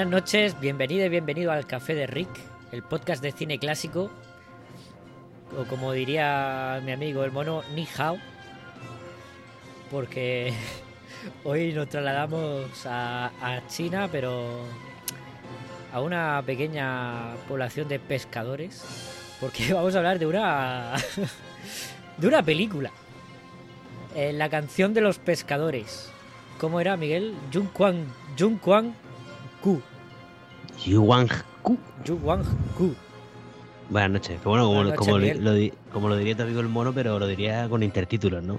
[0.00, 2.30] Buenas noches, bienvenido y bienvenido al Café de Rick,
[2.72, 4.10] el podcast de cine clásico,
[5.58, 8.16] o como diría mi amigo el mono, Ni Hao,
[9.90, 10.54] porque
[11.44, 14.64] hoy nos trasladamos a, China, pero
[15.92, 18.82] a una pequeña población de pescadores,
[19.38, 20.94] porque vamos a hablar de una
[22.16, 22.90] de una película,
[24.14, 26.10] Eh, la canción de los pescadores.
[26.58, 27.34] ¿Cómo era Miguel?
[27.52, 28.06] Jun Kwang,
[28.38, 28.94] Jun Kwang
[29.60, 29.82] Ku.
[31.62, 31.78] Ku.
[32.04, 32.44] Yu Wang
[32.76, 32.94] Ku.
[33.90, 34.38] Buenas noches.
[34.38, 37.26] Pero bueno, como, noches, lo, di- como lo diría tu amigo el mono, pero lo
[37.26, 38.58] diría con intertítulos, ¿no?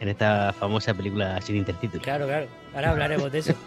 [0.00, 2.02] En esta famosa película sin intertítulos.
[2.02, 2.46] Claro, claro.
[2.74, 3.54] Ahora hablaremos de eso.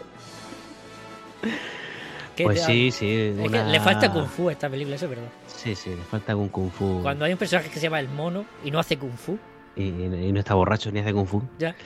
[2.36, 3.08] Pues te- sí, sí.
[3.08, 5.28] Es que una- le falta Kung Fu a esta película, eso es verdad.
[5.46, 6.98] Sí, sí, le falta un Kung Fu.
[7.00, 9.38] Cuando hay un personaje que se llama el mono y no hace Kung Fu,
[9.76, 11.42] Y, y no está borracho ni hace Kung Fu.
[11.60, 11.76] ya.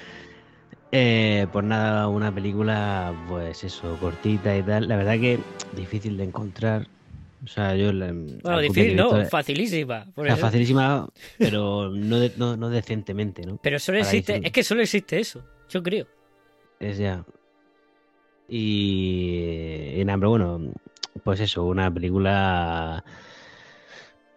[0.91, 4.89] Eh, pues nada, una película, pues eso, cortita y tal.
[4.89, 5.39] La verdad que
[5.77, 6.87] difícil de encontrar.
[7.45, 7.93] O sea, yo.
[7.93, 10.07] La, Bueno, difícil, no, visto- facilísima.
[10.15, 13.59] por o sea, facilísima, pero no, de- no, no decentemente, ¿no?
[13.63, 16.07] Pero solo Para existe, es que solo existe eso, yo creo.
[16.81, 17.25] Es ya.
[18.49, 20.73] Y, y nada, pero bueno,
[21.23, 23.05] pues eso, una película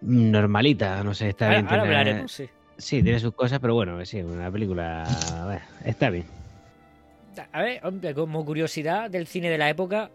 [0.02, 1.68] normalita, no sé, está Ahora, bien.
[1.70, 2.50] ahora tiene- hablaremos, sí.
[2.78, 5.06] Sí, tiene sus cosas, pero bueno, sí, una película
[5.46, 6.26] bueno, está bien.
[7.52, 10.10] A ver, hombre, como curiosidad del cine de la época,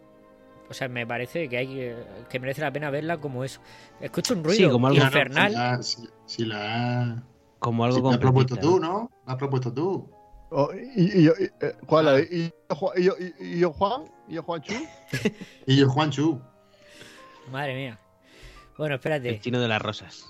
[0.69, 1.95] o sea, me parece que hay
[2.29, 3.61] que merece la pena verla como eso.
[4.01, 5.51] Escucho un ruido Sí, como algo- infernal.
[5.53, 7.23] Si la, si, si la,
[7.59, 9.11] Como algo si la has propuesto tú, ¿no?
[9.27, 10.11] La has propusto tú.
[10.51, 11.51] Oh, y, y, eh,
[11.87, 12.07] ¿Cuál?
[12.07, 14.05] de- ¿Y, yo Juan- y, yo- y- y yo Juan?
[14.29, 14.75] ¿Y yo Juan Chu?
[15.67, 16.41] Y yo, Juan Chu.
[17.51, 17.99] Madre mía.
[18.79, 19.41] Bueno, El espérate.
[19.41, 20.27] chino de las rosas.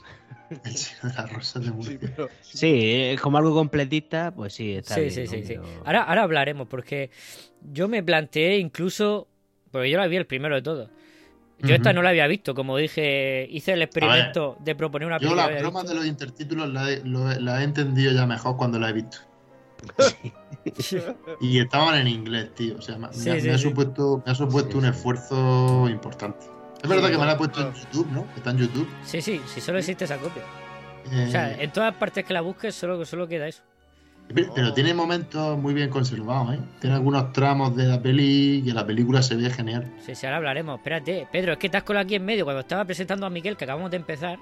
[0.64, 1.98] El chino de las rosas de Sí, Murcia.
[2.00, 5.12] pero- Sí, como algo completista, pues sí, está Sí, bien.
[5.12, 5.46] sí, ¿no?
[5.46, 7.10] sí, Ahora, ahora hablaremos, porque
[7.72, 9.28] yo me planteé incluso,
[9.70, 10.90] porque yo la vi el primero de todo.
[11.58, 15.20] Yo esta no la había visto, como dije, hice el experimento de proponer una Yo
[15.20, 15.42] película.
[15.42, 18.26] las que había bromas de los intertítulos las he, lo he- las he entendido ya
[18.26, 19.18] mejor cuando las he visto.
[21.40, 22.76] Y estaban en inglés, tío.
[22.76, 23.64] O sea, me, Sí, me ha- sí, me ha sí.
[23.64, 24.90] supuesto, me ha supuesto Sí, un sí.
[24.90, 26.46] esfuerzo importante.
[26.82, 27.72] Es verdad que me la he puesto en.
[27.74, 28.26] YouTube, ¿no?
[28.36, 28.88] Está en YouTube.
[29.04, 30.42] Sí, sí, sí, solo existe esa copia.
[31.12, 33.62] Eh, O sea, en todas partes que la busques solo, solo queda eso.
[34.34, 36.58] pero, pero tiene momentos muy bien conservados, ¿eh?
[36.80, 39.92] Tiene algunos tramos de la peli que la película se ve genial.
[40.04, 40.78] Sí, sí, ahora hablaremos.
[40.78, 43.64] Espérate, Pedro, es que has colado aquí en medio cuando estaba presentando a Miguel, que
[43.64, 44.38] acabamos de empezar.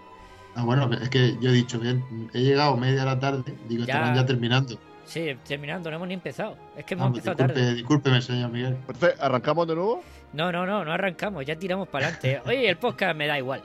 [0.57, 2.03] Ah, bueno, es que yo he dicho, bien,
[2.33, 3.95] he llegado media de la tarde, digo, Ya.
[3.95, 4.79] estarán ya terminando.
[5.05, 6.57] Sí, terminando, no hemos ni empezado.
[6.79, 7.75] Es que hemos Ah, empezado disculpe, tarde.
[7.75, 8.77] discúlpeme, señor Miguel.
[8.89, 10.03] Entonces, ¿arrancamos de nuevo?
[10.35, 12.43] No, no, no, no arrancamos, ya tiramos para adelante.
[12.47, 13.63] Oye, el podcast me da igual.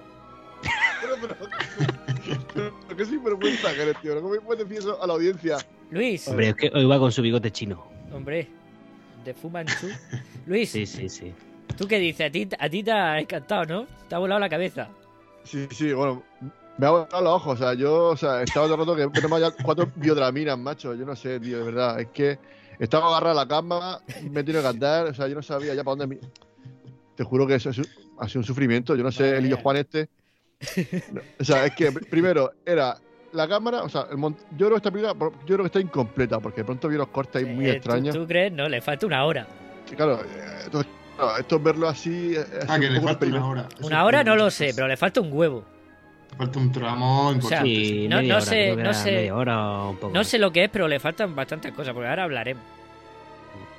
[1.02, 1.36] Pero, pero,
[2.54, 4.22] pero qué sinvergüenza que eres, tío.
[4.22, 5.58] ¿Cómo puedes decir eso a la audiencia?
[5.92, 7.88] Luis, Hombre, es que hoy va con su bigote chino.
[8.14, 8.48] hombre,
[9.26, 9.88] de Fumanchu.
[10.46, 11.34] Luis, Sí, sí, sí.
[11.78, 12.28] ¿tú qué dices?
[12.28, 13.88] A ti, a ti te ha encantado, ¿no?
[14.08, 14.90] Te ha volado la cabeza.
[15.44, 16.22] Sí, sí, bueno.
[16.78, 19.20] Me ha volado los ojos, o sea, yo, o sea, estaba todo el rato que
[19.20, 20.94] tenemos ya cuatro biodraminas, macho.
[20.94, 22.00] Yo no sé, tío, de verdad.
[22.00, 22.38] Es que
[22.78, 25.74] estaba agarrado a la cama, me he tenido que andar, o sea, yo no sabía
[25.74, 26.20] ya para dónde.
[27.20, 27.88] Te juro que eso es un-
[28.22, 28.96] ha sido un sufrimiento.
[28.96, 30.08] Yo no sé, el Illo Juan este.
[31.12, 32.96] No, o sea, es que pr- primero era
[33.34, 35.82] la cámara, o sea, el mont- yo creo que esta película, yo creo que está
[35.82, 38.16] incompleta, porque de pronto vi unos cortes ahí muy Eh, ¿tú- extraños.
[38.16, 38.54] ¿tú, crees?
[38.54, 39.46] No, le falta una hora.
[39.98, 42.36] Claro, eh, entonces, claro, esto es verlo así.
[42.38, 43.68] eh, Ah, que un le falta un una hora.
[43.78, 45.66] Eso Una hora no lo sé, pero le falta un huevo.
[46.38, 47.66] Falta un tramo importante.
[47.70, 50.14] Sí, no- media no hora, sé- no sé- media hora o un poco.
[50.14, 52.64] No sé lo que es, pero le faltan bastantes cosas, porque ahora hablaremos.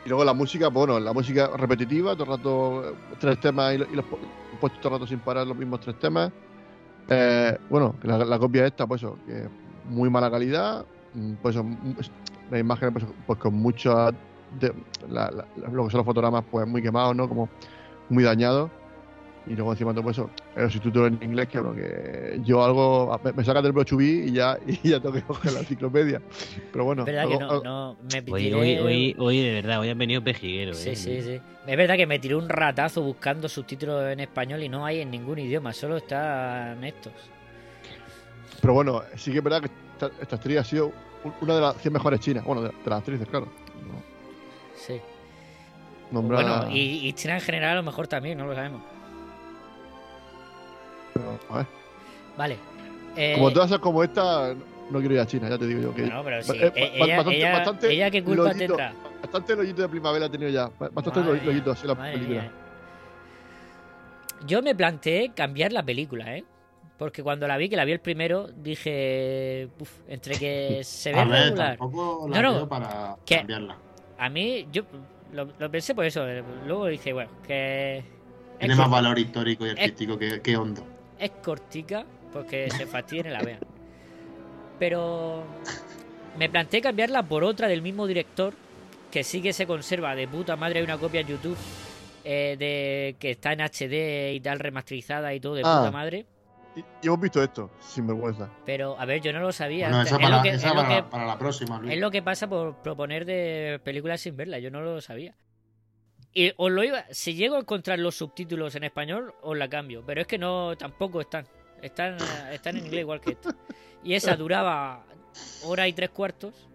[0.05, 3.87] Y luego la música, bueno, la música repetitiva, todo el rato tres temas y, lo-
[3.87, 4.19] y los po-
[4.61, 6.31] puesto todo el rato sin parar los mismos tres temas.
[7.08, 9.47] Eh, bueno, la, la copia esta, pues eso, que
[9.88, 11.94] muy mala calidad, mm, pues eso, mm,
[12.50, 13.55] las imágenes pues, pues con
[15.08, 17.29] la- la- lo que son los fotogramas pues muy quemados, ¿no?
[17.29, 17.49] Como
[18.08, 18.70] muy dañados.
[19.50, 23.20] Y luego encima todo pues, eso, el sustituto en inglés, que bueno, que yo algo,
[23.25, 26.23] me, me sacas del brochubí y ya, y ya tengo que coger la enciclopedia.
[26.73, 29.81] Pero bueno, Es verdad que no, algo- no me Hoy, hoy, hoy, hoy, de verdad,
[29.81, 30.76] hoy han venido pejigueros.
[30.76, 30.97] Sí, ¿eh?
[30.97, 31.41] sí, sí.
[31.67, 35.11] Es verdad que me tiré un ratazo buscando subtítulos en español y no hay en
[35.11, 37.12] ningún idioma, solo están estos.
[38.61, 40.93] Pero bueno, sí que es verdad que esta, esta actriz ha sido
[41.25, 42.44] un- una de las 100 mejores chinas.
[42.44, 43.49] Bueno, de, de las actrices, claro.
[44.76, 45.00] Sí.
[46.12, 48.82] Nombrada- Bueno, y, y China en general a lo mejor también, no lo sabemos.
[51.20, 51.67] Pero, a ver.
[52.37, 52.56] Vale.
[53.17, 54.55] Eh, Como todas esas como esta,
[54.90, 56.02] no quiero ir a China, ya te digo yo que.
[56.02, 58.93] Bueno, pero sí, Eh, eh, ella- bastante, ella- bastante ella qué culpa lollito- tendrá.
[59.20, 60.70] Bastante lollito de primavera ha tenido ya.
[60.78, 62.40] Bastante Madre lollito así la película.
[62.43, 62.52] mía.
[64.46, 66.44] Yo me planteé cambiar la película, ¿eh?
[66.96, 69.69] Porque cuando la vi, que la vi el primero, dije.
[69.78, 71.76] Uf, entre que se ve A ver, regular.
[71.78, 73.76] tampoco la No, no, veo para que- cambiarla.
[74.19, 74.82] A mí, yo
[75.32, 76.25] lo, lo pensé por eso.
[76.67, 78.02] Luego dije, bueno, que.
[78.58, 80.82] Tiene es más valor histórico y artístico que, que hondo.
[81.20, 83.61] Es cortica, porque se fastidien y la vean.
[84.78, 85.44] Pero.
[86.38, 88.55] Me planteé cambiarla por otra del mismo director,
[89.11, 90.78] que sí que se conserva de puta madre.
[90.78, 91.56] Hay una copia en YouTube
[92.25, 95.78] eh, de que está en HD y tal, remasterizada y todo, de Ah.
[95.81, 96.26] puta madre.
[96.76, 98.49] Y, y hemos visto esto, sin vergüenza.
[98.64, 99.88] Pero, a ver, yo no lo sabía.
[99.88, 101.93] Bueno, Es esa lo para, que- esa es lo para, que- para la próxima, Luis.
[101.94, 104.61] Es lo que pasa por proponer de películas sin verla.
[104.61, 105.34] Yo no lo sabía.
[106.32, 107.05] Y os lo iba.
[107.11, 110.03] Si llego a encontrar los subtítulos en español, os la cambio.
[110.06, 111.47] Pero es que no, tampoco están.
[111.82, 113.55] Están, eh, están en inglés igual que esta.
[114.05, 115.05] Y esa duraba
[115.65, 116.69] hora y tres cuartos.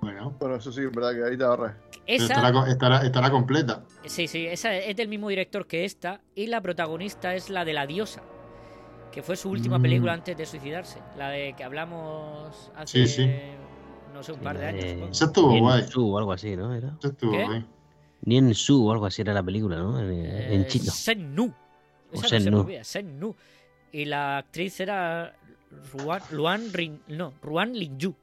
[0.00, 1.74] Bueno, Bueno, eso sí, es verdad que ahí te ahorras.
[1.90, 3.82] pero Esa, estará, estará, estará completa.
[4.04, 6.20] sí, sí, esa es del mismo director que esta.
[6.34, 8.22] Y la protagonista es la de la diosa.
[9.12, 9.82] Que fue su última Mm.
[9.82, 10.98] película antes de suicidarse.
[11.16, 13.06] La de que hablamos hace.
[13.06, 13.30] Sí, sí.
[14.12, 14.84] No sé, un par de años.
[14.90, 15.08] supongo.
[15.10, 15.82] Esa estuvo guay.
[15.84, 16.74] Su o algo así, ¿no?
[16.74, 16.94] Era.
[16.98, 17.44] Esa estuvo ¿Qué?
[17.44, 17.66] guay.
[18.22, 20.00] Nien Su o algo así era la película, ¿no?
[20.00, 20.90] En, en Eh, chino.
[20.90, 21.44] Sen Nu.
[22.12, 22.56] O Esa no Sen se Nu.
[22.58, 23.34] movía, Sen Nu.
[23.92, 25.34] Y la actriz era
[25.92, 28.14] Ruan, Luan Rin, no, Ruan Linju.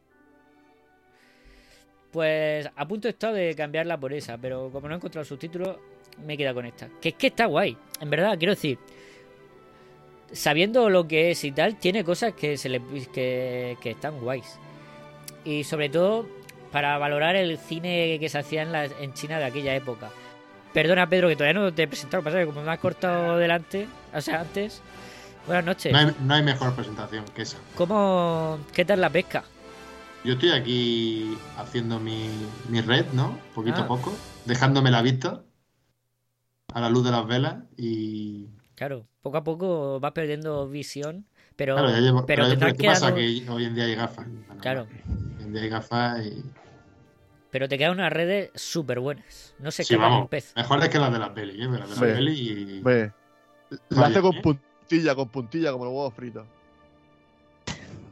[2.12, 5.28] Pues a punto he estado de cambiarla por esa, pero como no he encontrado el
[5.28, 5.80] subtítulo,
[6.26, 6.88] me he quedado con esta.
[7.02, 7.76] Que es que está guay.
[8.02, 8.78] En verdad, quiero decir,
[10.32, 12.82] sabiendo lo que es y tal, tiene cosas que se le
[13.12, 14.60] que, que están guays.
[15.44, 16.28] Y sobre todo
[16.74, 20.10] para valorar el cine que se hacía en, la- en China de aquella época.
[20.74, 22.24] Perdona, Pedro, que todavía no te he presentado.
[22.24, 24.82] Pasa que como me has cortado delante, o sea, antes.
[25.46, 25.92] Buenas noches.
[25.94, 27.58] No hay, no hay mejor presentación que esa.
[27.76, 29.44] ¿Cómo, qué tal la pesca?
[30.24, 32.30] Yo estoy aquí haciendo mi,
[32.70, 33.38] mi red, ¿no?
[33.54, 33.84] Poquito Ah.
[33.84, 34.14] a poco.
[34.46, 35.44] Dejándome la vista
[36.74, 38.48] a la luz de las velas y...
[38.76, 42.88] Claro, poco a poco vas perdiendo visión, pero, Claro, ya llevo- pero pero ¿qué que
[42.88, 43.14] pasa?
[43.14, 44.26] Que hoy en día hay gafas.
[44.48, 44.88] Bueno, Claro,
[45.38, 46.44] Hoy en día hay gafas y...
[47.54, 49.54] pero te quedan unas redes súper buenas.
[49.60, 50.30] No se Sí, escapa ni un vamos.
[50.32, 50.54] pez.
[50.56, 51.68] Mejores que las de las pelis, ¿eh?
[51.70, 52.82] Las de las Ve, pelis y...
[52.82, 53.12] Ve,
[53.90, 54.42] la hace con ¿eh?
[54.42, 56.46] puntilla, con puntilla, como los huevos fritos.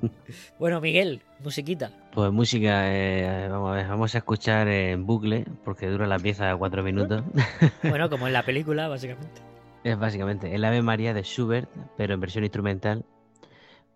[0.59, 1.91] Bueno, Miguel, musiquita.
[2.13, 6.55] Pues música, eh, vamos a ver, vamos a escuchar en bucle, porque dura la pieza
[6.55, 7.23] cuatro minutos.
[7.83, 9.41] Bueno, como en la película, básicamente.
[9.83, 11.67] Es básicamente el Ave María de Schubert,
[11.97, 13.05] pero en versión instrumental.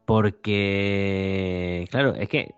[0.06, 2.54] Porque, claro, es que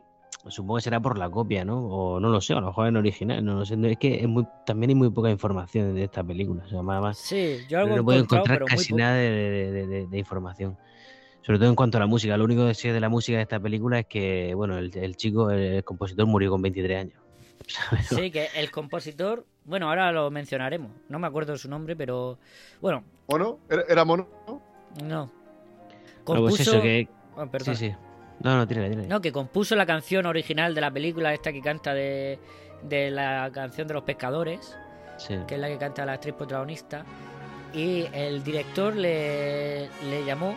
[0.47, 1.79] supongo que será por la copia, ¿no?
[1.87, 3.75] O no lo sé, a lo mejor en original, no lo sé.
[3.77, 6.63] no, Es que es muy, también hay muy poca información de esta película.
[6.65, 9.29] O sea, más, más- Sí, yo algo no puedo encontrar casi nada de,
[9.71, 10.77] de- de- de información.
[11.41, 12.35] Sobre todo en cuanto a la música.
[12.37, 15.15] Lo único que sé de la música de esta película es que, bueno, el, el
[15.15, 17.21] chico, el, el compositor murió con 23 años.
[17.67, 18.07] ¿sabes?
[18.07, 20.91] Sí, que el compositor, bueno, ahora lo mencionaremos.
[21.09, 22.37] No me acuerdo de su nombre, pero
[22.81, 23.59] bueno, ¿Mono?
[23.69, 24.27] ¿Era, mono?
[25.03, 25.31] no.
[26.25, 27.07] Bueno, pues eso, que...
[27.37, 27.75] Ah, perdón.
[27.75, 27.95] Sí, sí.
[28.41, 28.95] No, no, tírale.
[29.07, 32.39] No, que compuso la canción original de la película, esta que canta de,
[32.83, 34.77] de la canción de los pescadores,
[35.17, 35.35] Sí.
[35.47, 37.03] que es la que canta la actriz protagonista.
[37.73, 40.55] Y el director le, le llamó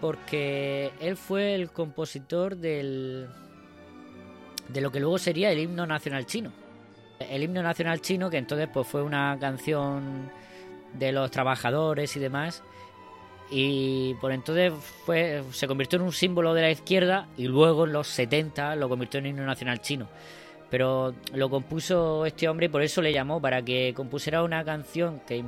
[0.00, 3.28] porque él fue el compositor del
[4.68, 6.50] de lo que luego sería el himno nacional chino.
[7.20, 10.30] El himno nacional chino, que entonces pues fue una canción
[10.94, 12.62] de los trabajadores y demás.
[13.56, 14.72] Y por entonces
[15.06, 18.88] fue, se convirtió en un símbolo de la izquierda y luego en los 70 lo
[18.88, 20.08] convirtió en himno nacional chino.
[20.70, 25.20] Pero lo compuso este hombre y por eso le llamó, para que compusiera una canción
[25.24, 25.44] que,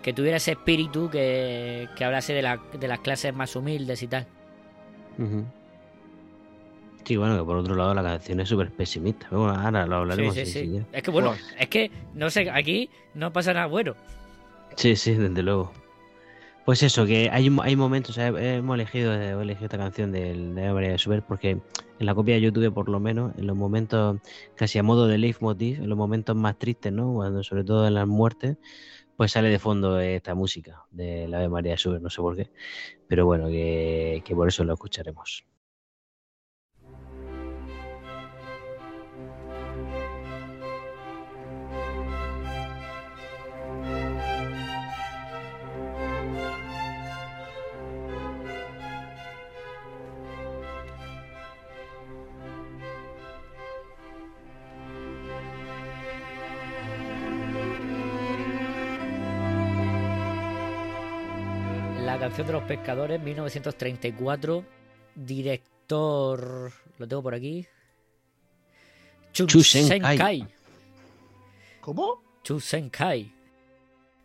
[0.00, 4.06] que tuviera ese espíritu que, que hablase de, la- de las clases más humildes y
[4.06, 4.26] tal.
[5.18, 5.44] Ujú.
[7.04, 9.26] Sí, bueno, que por otro lado la canción es súper pesimista.
[9.30, 10.34] Bueno, ahora lo hablaremos.
[10.34, 10.80] Sí.
[10.92, 11.38] Es que bueno, Buah.
[11.58, 13.94] es que no sé, aquí no pasa nada bueno.
[14.76, 15.72] Sí, sí, desde luego.
[16.64, 18.26] Pues eso, que hay, hay momentos, eh,
[18.56, 21.62] hemos elegido, elegido esta canción del- de María de Schubert porque en
[22.06, 24.20] la copia de YouTube, por lo menos, en los momentos
[24.54, 27.14] casi a modo de leitmotiv, en los momentos más tristes, ¿no?
[27.14, 28.58] Cuando, sobre todo en las muertes,
[29.16, 32.36] pues sale de fondo esta música de la Ave María de Schubert, no sé por
[32.36, 32.50] qué.
[33.08, 35.44] Pero bueno, que, que por eso lo escucharemos.
[62.32, 64.64] Canción de los pescadores, 1934.
[65.14, 66.72] Director.
[66.96, 67.66] Lo tengo por aquí.
[69.34, 70.16] Chun Chu Sen Kai.
[70.16, 70.48] Kai.
[71.82, 72.22] ¿Cómo?
[72.42, 73.30] Chu Sen Kai.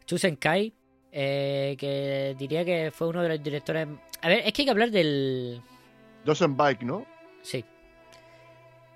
[0.05, 0.71] Chu Sen Kai,
[1.11, 3.89] eh, que diría que fue uno de los directores.
[4.21, 5.61] A ver, es que hay que hablar del.
[6.23, 7.05] Dozen Bike, ¿no?
[7.41, 7.65] Sí.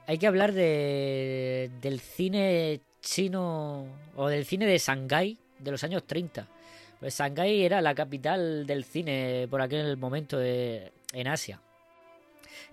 [0.08, 6.08] Hay que hablar de, del cine chino o del cine de Shanghái de los años
[6.08, 6.48] 30.
[7.01, 11.60] Pues Shanghái era la capital del cine por aquel momento de- en Asia.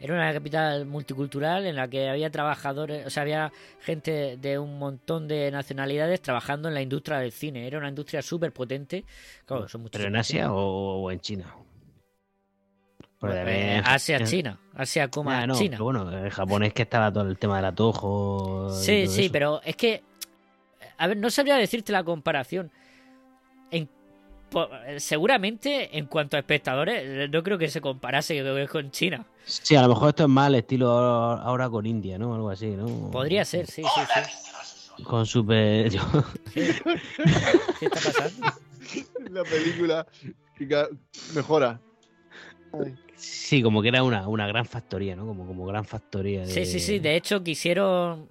[0.01, 4.79] Era una capital multicultural en la que había trabajadores, o sea, había gente de un
[4.79, 7.67] montón de nacionalidades trabajando en la industria del cine.
[7.67, 9.05] Era una industria súper potente.
[9.45, 11.53] Claro, ¿Pero en Asia o, en China?
[13.19, 14.61] Pues Eh, Asia, eh, China.
[14.75, 15.73] Asia, coma ah, no, China.
[15.79, 18.71] pero bueno, el japonés que estaba todo el tema del atojo.
[18.73, 19.33] Sí, sí, eso.
[19.33, 20.05] pero es que.
[20.99, 22.71] A ver, no sabría decirte la comparación.
[23.73, 23.89] En,
[24.99, 29.27] seguramente, en cuanto a espectadores, eh, no creo que se comparase con China.
[29.45, 32.35] Sí, a lo mejor esto es más el estilo ahora con India, ¿no?
[32.35, 33.11] Algo así, ¿no?
[33.11, 34.01] Podría ser, sí, sí,
[34.97, 35.03] sí.
[35.05, 35.91] Con super.
[36.55, 36.71] ¿Qué
[37.81, 38.47] está pasando?
[39.31, 40.07] La película
[41.35, 41.81] mejora.
[42.73, 42.95] Ay.
[43.15, 45.27] Sí, como que era una, una gran factoría, ¿no?
[45.27, 46.41] Como, como gran factoría.
[46.41, 46.47] De...
[46.47, 46.99] Sí, sí, sí.
[46.99, 48.29] De hecho, quisieron.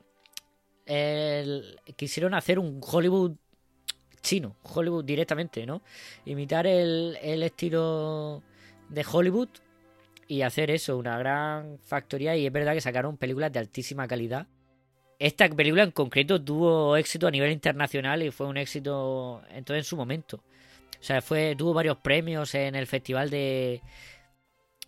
[0.85, 3.33] el- quisieron hacer un Hollywood
[4.27, 4.55] chino.
[4.63, 5.81] Hollywood directamente, ¿no?
[6.25, 8.43] Imitar el, el estilo
[8.89, 9.49] de Hollywood
[10.27, 12.35] y hacer eso, una gran factoría.
[12.35, 14.47] Y es verdad que sacaron películas de altísima calidad.
[15.19, 19.89] Esta película en concreto tuvo éxito a nivel internacional y fue un éxito entonces en
[19.89, 20.43] su momento.
[20.99, 23.81] O sea, fue, tuvo varios premios en el festival de,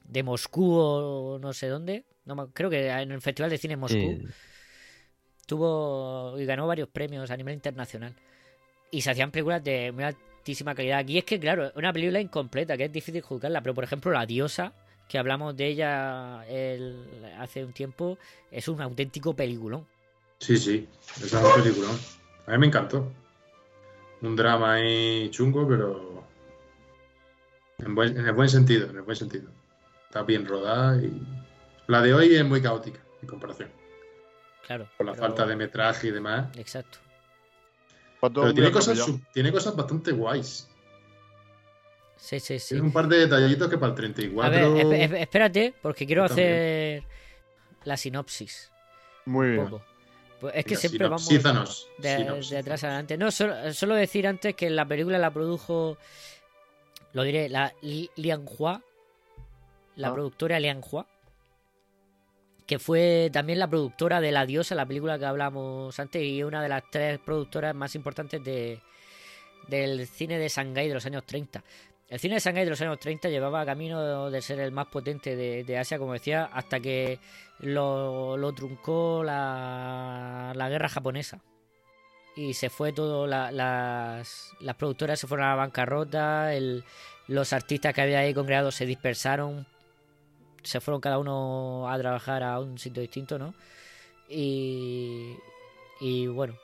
[0.04, 2.04] de Moscú o no sé dónde.
[2.26, 3.98] No, creo que en el Festival de Cine en Moscú.
[3.98, 4.22] Sí.
[5.48, 8.14] Tuvo y ganó varios premios a nivel internacional.
[8.92, 11.00] Y se hacían películas de muy altísima calidad.
[11.00, 13.62] Aquí es que, claro, es una película incompleta, que es difícil juzgarla.
[13.62, 14.74] Pero, por ejemplo, La Diosa,
[15.08, 17.06] que hablamos de ella el-
[17.40, 18.18] hace un tiempo,
[18.52, 19.86] es un auténtico peliculón.
[20.40, 20.88] Sí, sí,
[21.22, 21.90] es un película.
[22.48, 23.12] A mí me encantó.
[24.22, 26.24] Un drama ahí chungo, pero
[27.80, 29.50] en, buen- en el buen sentido, en el buen sentido.
[30.08, 31.22] Está bien rodada y
[31.88, 33.70] la de hoy es muy caótica en comparación.
[34.66, 34.90] Claro.
[34.98, 36.56] Por la pero- falta de metraje y demás.
[36.58, 36.98] Exacto.
[38.22, 40.68] Pero tiene cosas, su- tiene cosas bastante guays.
[42.18, 42.70] Sí, sí, sí.
[42.76, 44.42] Tiene un par de detallitos que para el 34.
[44.46, 47.04] A ver, esp- esp- espérate, porque quiero hacer
[47.86, 48.72] la sinopsis.
[49.26, 49.66] Muy un bien.
[49.70, 49.84] poco.
[50.42, 52.50] Pues es que siempre vamos sinopsízanos, de, sinopsis.
[52.52, 53.18] de atrás adelante.
[53.18, 55.98] No, solo, solo decir antes que la película la produjo,
[57.14, 58.82] lo diré, la Li- Lian Hua,
[59.96, 60.14] la Ah.
[60.14, 61.06] productora Lian Hua,
[62.70, 66.62] que fue también la productora de La Diosa, la película que hablamos antes, y una
[66.62, 68.80] de las tres productoras más importantes de,
[69.68, 71.64] del cine de Shanghái de los años 30.
[72.08, 75.36] El cine de Shanghái de los años 30 llevaba camino de ser el más potente
[75.36, 77.18] de, de Asia, como decía, hasta que
[77.58, 81.40] lo, lo truncó la, la guerra japonesa.
[82.36, 86.52] Y se fue todo, la- las, las productoras se fueron a la bancarrota,
[87.28, 89.66] los artistas que había ahí congregados se dispersaron,
[90.64, 93.54] se fueron cada uno a trabajar a un sitio distinto, ¿no?
[94.30, 95.36] Y,
[96.00, 96.56] y bueno,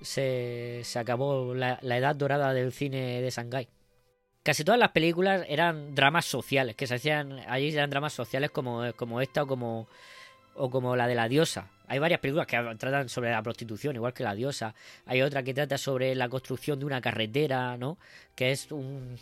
[0.00, 3.68] se, se acabó la, la edad dorada del cine de Shanghái.
[4.42, 8.90] Casi todas las películas eran dramas sociales, que se hacían allí eran dramas sociales como,
[8.96, 9.86] como esta o como,
[10.54, 11.68] o como la de la diosa.
[11.86, 14.74] Hay varias películas que tratan sobre la prostitución, igual que la diosa.
[15.06, 17.98] Hay otra que trata sobre la construcción de una carretera, ¿no?
[18.34, 19.18] Que es un,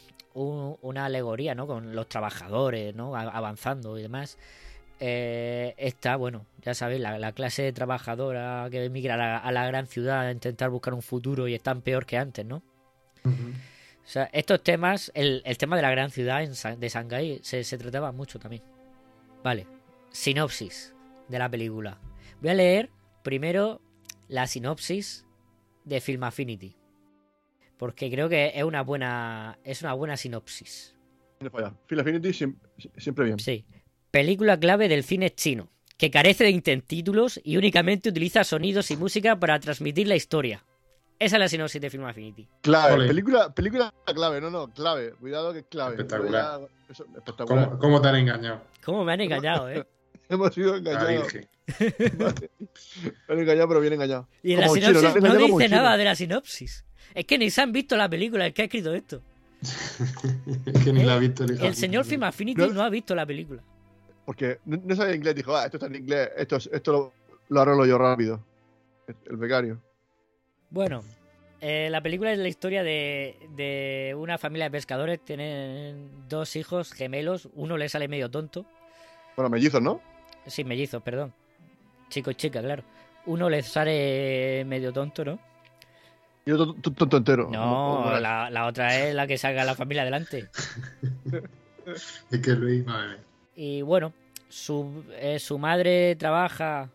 [0.47, 1.67] un- una alegoría, ¿no?
[1.67, 3.15] Con los trabajadores, ¿no?
[3.17, 4.39] A- Avanzando y demás.
[5.01, 9.67] Eh, esta, bueno, ya sabéis, la, la clase trabajadora que emigra a la, a la
[9.67, 12.63] gran ciudad a intentar buscar un futuro y están peor que antes, ¿no?
[13.25, 17.63] O sea, estos temas, el, el tema de la gran ciudad en de Shanghái se,
[17.63, 18.63] se trataba mucho también.
[19.45, 19.67] Vale,
[20.11, 20.95] sinopsis
[21.29, 21.99] de la película.
[22.41, 22.91] Voy a leer
[23.23, 23.81] primero
[24.29, 25.27] la sinopsis
[25.85, 26.75] de Film Affinity.
[27.79, 30.95] Porque creo que es una buena, es una buena sinopsis.
[31.41, 31.73] No falla.
[31.87, 32.57] Phil Affinity siem-
[32.97, 33.39] siempre bien.
[33.39, 33.65] Sí.
[34.11, 39.39] Película clave del cine chino, que carece de intentítulos y únicamente utiliza sonidos y música
[39.39, 40.65] para transmitir la historia.
[41.21, 42.49] Esa es la sinopsis de Film Affinity.
[42.63, 45.13] Clave, película, película clave, no, no, clave.
[45.15, 45.93] Cuidado que es clave.
[45.97, 46.61] Espectacular.
[46.89, 47.67] Eso- espectacular.
[47.69, 48.63] ¿Cómo, cómo te han engañado?
[48.85, 49.85] ¿Cómo me han engañado, eh?
[50.29, 51.33] Hemos sido engañados.
[51.79, 52.51] Virgen.
[53.29, 54.29] Me han engañado, pero bien engañado.
[54.43, 55.77] Y en la chino, sinopsis no un dice chino.
[55.77, 56.85] nada de la sinopsis.
[57.15, 59.23] Es que ni se han visto la película, el que ha escrito esto.
[60.67, 62.05] Es que ni la ha visto el El señor.
[62.05, 62.69] Film Affinity No.
[62.69, 63.63] no ha visto la película.
[64.25, 67.13] Porque no, no sabía inglés, dijo, ah, esto está en inglés, esto, esto lo,
[67.49, 68.41] lo arreglo yo rápido.
[69.29, 69.81] El becario.
[70.71, 71.03] Bueno,
[71.61, 75.19] Eh, la película es la historia de, de una familia de pescadores.
[75.25, 77.49] Tienen dos hijos gemelos.
[77.55, 78.65] Uno le sale medio tonto.
[79.35, 80.01] Bueno, mellizos, ¿no?
[80.47, 81.35] Sí, mellizos, perdón.
[82.09, 82.83] Chico y chica, claro.
[83.27, 85.39] Uno le sale medio tonto, ¿no?
[86.47, 87.49] Y otro t- tonto entero.
[87.51, 90.49] No, la, la otra es la que saca a la familia adelante.
[91.87, 93.17] Es que Luis, madre.
[93.57, 94.13] Y bueno,
[94.51, 96.91] su, eh, su madre trabaja.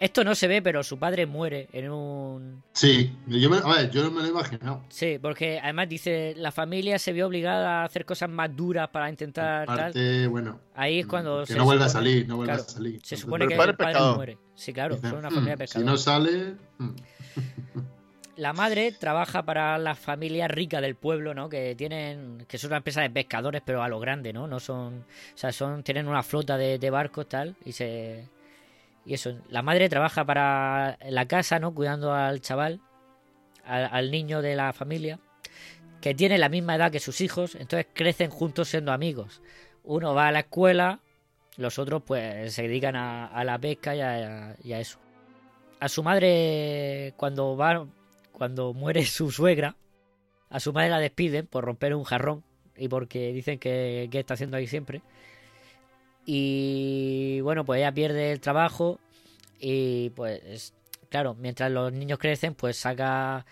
[0.00, 2.62] Esto no se ve, pero su padre muere en un.
[2.72, 4.82] Sí, yo me, a ver, yo no me lo he imaginado.
[4.88, 9.10] Sí, porque además dice, la familia se vio obligada a hacer cosas más duras para
[9.10, 9.92] intentar tal.
[10.30, 13.00] Bueno, Ahí es cuando que se no vuelva a salir, no vuelva claro, a salir.
[13.04, 14.16] Se supone que el padre pescador.
[14.16, 14.38] muere.
[14.54, 15.90] Sí, claro, dice, una "Hmm, familia de Si pescadores.
[15.92, 16.90] no sale, hmm,
[18.36, 21.50] La madre trabaja para la familia rica del pueblo, ¿no?
[21.50, 24.46] Que tienen, que son una empresa de pescadores, pero a lo grande, ¿no?
[24.46, 28.24] No son, o sea, son, tienen una flota de, de barcos tal y se,
[29.04, 29.38] y eso.
[29.48, 31.74] La madre trabaja para la casa, ¿no?
[31.74, 32.80] Cuidando al chaval,
[33.64, 35.18] al, niño de la familia,
[36.00, 39.42] que tiene la misma edad que sus hijos, entonces crecen juntos siendo amigos.
[39.84, 41.00] Uno va a la escuela,
[41.56, 44.98] los otros pues se dedican a, a la pesca y a, y a eso.
[45.78, 47.86] A su madre cuando va
[48.32, 49.76] cuando muere su suegra,
[50.48, 52.42] a su madre la despiden por romper un jarrón
[52.76, 55.02] y porque dicen que, que está haciendo ahí siempre.
[56.32, 59.00] Y bueno, pues ella pierde el trabajo
[59.58, 60.72] y pues
[61.08, 63.44] claro, mientras los niños crecen, pues saca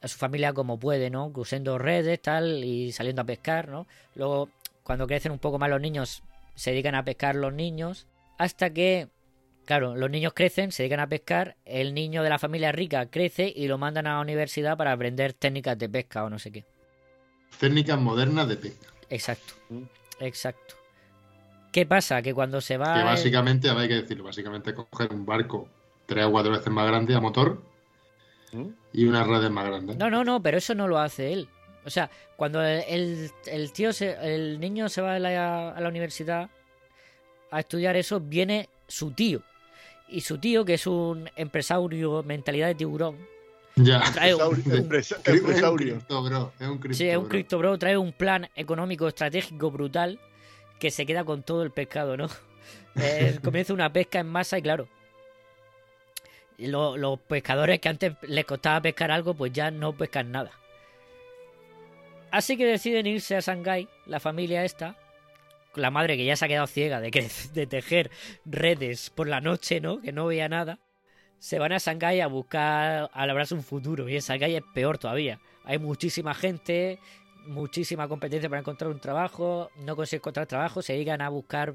[0.00, 1.32] a su familia como puede, ¿no?
[1.32, 3.88] Cruzando redes, tal, y saliendo a pescar, ¿no?
[4.14, 4.48] Luego,
[4.84, 6.22] cuando crecen un poco más los niños,
[6.54, 8.06] se dedican a pescar los niños,
[8.38, 9.08] hasta que
[9.64, 13.52] Claro, los niños crecen, se dedican a pescar, el niño de la familia rica crece
[13.56, 16.64] y lo mandan a la universidad para aprender técnicas de pesca o no sé qué.
[17.58, 18.86] técnicas modernas de pesca.
[19.08, 19.54] Exacto,
[20.20, 20.83] exacto.
[21.74, 22.22] ¿Qué pasa?
[22.22, 22.94] Que cuando se va...
[22.94, 25.68] Que el- básicamente, hay que decirlo, básicamente coger un barco
[26.06, 27.60] tres o cuatro veces más grande a motor
[28.92, 29.96] y unas redes más grandes.
[29.96, 31.48] No, no, no, pero eso no lo hace él.
[31.84, 35.80] O sea, cuando el, el- el tío, se, el niño se va a la, a
[35.80, 36.48] la universidad
[37.50, 39.42] a estudiar eso, viene su tío.
[40.08, 43.16] Y su tío, que es un empresario, mentalidad de tiburón,
[43.74, 44.00] Ya.
[44.12, 46.52] trae un, Empresaurio, Es un cripto, bro.
[46.60, 47.30] Es un cripto, Sí, es un bro.
[47.30, 50.20] Crypto Bro, trae un plan económico estratégico brutal
[50.78, 52.28] que se queda con todo el pescado, ¿no?
[52.96, 54.88] Eh, comienza una pesca en masa y claro.
[56.58, 60.52] los pescadores que antes les costaba pescar algo, pues ya no pescan nada.
[62.30, 64.96] Así que deciden irse a Shanghái, la familia esta,
[65.74, 67.10] la madre que ya se ha quedado ciega de,
[67.52, 68.10] de tejer
[68.44, 70.00] redes por la noche, ¿no?
[70.00, 70.78] Que no veía nada.
[71.38, 74.08] Se van a Shanghái a buscar, a labrarse un futuro.
[74.08, 75.40] Y en Shanghái es peor todavía.
[75.64, 76.98] Hay muchísima gente,
[77.46, 79.70] muchísima competencia para encontrar un trabajo.
[79.84, 81.74] No consiguen encontrar trabajo, se dedican a buscar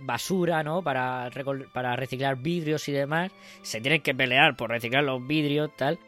[0.00, 0.82] basura, ¿no?
[0.82, 1.30] Para,
[1.72, 3.30] para reciclar vidrios y demás.
[3.62, 5.98] Se tienen que pelear por reciclar los vidrios, tal.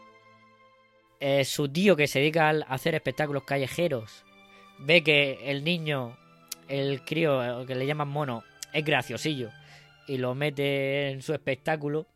[1.20, 4.24] Eh, su tío que se dedica al- a hacer espectáculos callejeros
[4.78, 6.16] ve que el niño,
[6.68, 9.50] el crío eh, que le llaman mono, es graciosillo
[10.08, 12.06] y lo mete en su espectáculo.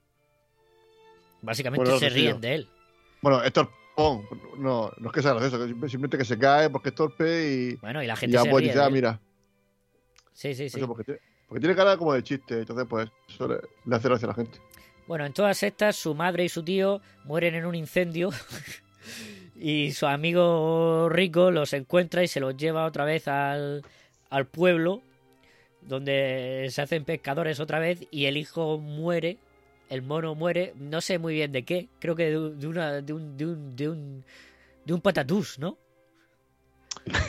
[1.41, 2.69] Básicamente Bueno, se ríen de él.
[3.23, 3.53] Bueno, es
[3.99, 7.75] No, no es que sea gracioso, simplemente que se cae porque es torpe y.
[7.77, 9.21] Bueno, y la y gente ya se pues ríe mira.
[10.33, 10.79] Sí, sí, sí.
[10.79, 14.09] Eso porque, tiene, porque tiene cara como de chiste, entonces pues eso le, le hace
[14.09, 14.61] gracia a la gente.
[15.09, 18.31] Bueno, en todas estas, su madre y su tío mueren en un incendio.
[19.57, 23.83] y su amigo rico los encuentra y se los lleva otra vez al,
[24.29, 25.01] al pueblo.
[25.81, 28.07] Donde se hacen pescadores otra vez.
[28.11, 29.39] Y el hijo muere.
[29.89, 30.75] El mono muere.
[30.77, 31.89] No sé muy bien de qué.
[31.99, 33.37] Creo que de, de una, de un.
[33.37, 33.77] de un.
[33.77, 34.25] de un.
[34.85, 35.79] de un patatús, ¿no?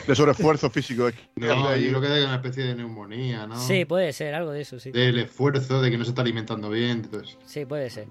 [0.06, 1.08] De sobreesfuerzo físico.
[1.08, 3.56] es que No, ahí- yo creo que es una especie de neumonía, ¿no?
[3.56, 4.90] Sí, puede ser, algo de eso, sí.
[4.90, 7.38] Del esfuerzo, de que no se está alimentando bien, de eso.
[7.44, 8.06] Sí, puede ser.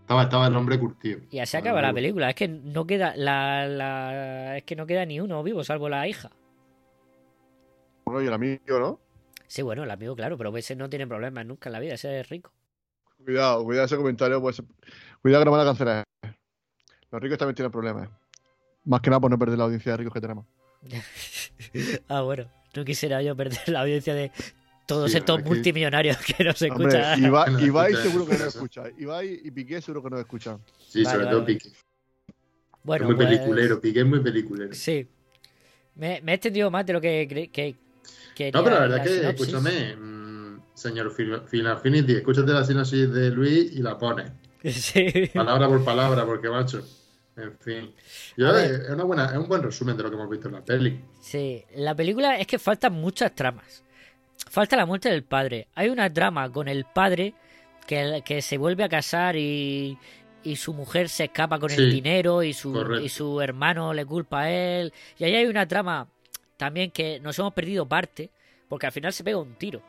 [0.00, 1.20] Estaba, estaba el hombre curtido.
[1.30, 2.28] Y así acaba la película.
[2.30, 3.14] Es que no queda.
[3.16, 6.30] La, la- es que no queda ni uno vivo, salvo la hija.
[8.04, 9.00] Bueno, y el amigo, ¿no?
[9.48, 12.20] Sí, bueno, el amigo, claro, pero ese no tiene problemas nunca en la vida, ese
[12.20, 12.52] es rico.
[13.24, 14.62] Cuidado, cuidado ese comentario, pues.
[15.22, 16.04] Cuidado que no van a cancelar.
[17.10, 18.08] Los ricos también tienen problemas.
[18.84, 20.46] Más que nada por no perder la audiencia de ricos que tenemos.
[22.08, 24.30] ah, bueno, no quisiera yo perder la audiencia de
[24.86, 27.24] todos Sí, estos multimillonarios que nos Hombre, escuchan.
[27.24, 28.82] Ibai, No Ibai escucha, seguro que no escucha.
[28.98, 30.60] Ibai y Piqué seguro que no escuchan.
[30.88, 31.54] Sí, Vale, sobre vale, todo vale.
[31.54, 31.70] Piqué.
[32.84, 34.74] Bueno, es muy pues, peliculero, Piqué es muy peliculero.
[34.74, 35.08] Sí.
[35.96, 37.74] Me, me he extendido más de lo que, que
[38.36, 39.40] quería No, pero la verdad es que, sinopsis.
[39.48, 44.30] escúchame, mm, señor Fil- Final Affinity, escúchate la sinopsis de Luis y la pones.
[44.66, 45.30] Sí.
[45.34, 46.82] Palabra por palabra, porque macho.
[47.36, 47.94] En fin.
[48.36, 50.54] Yo, eh, es, una buena, es un buen resumen de lo que hemos visto en
[50.54, 51.00] la peli.
[51.20, 53.84] Sí, la película es que faltan muchas tramas.
[54.50, 55.68] Falta la muerte del padre.
[55.74, 57.34] Hay una trama con el padre
[57.86, 59.98] que, que se vuelve a casar y,
[60.42, 63.04] y su mujer se escapa con el dinero y su, correcto.
[63.04, 64.92] y su hermano le culpa a él.
[65.18, 66.08] Y ahí hay una trama
[66.56, 68.30] también que nos hemos perdido parte,
[68.68, 69.82] porque al final se pega un tiro.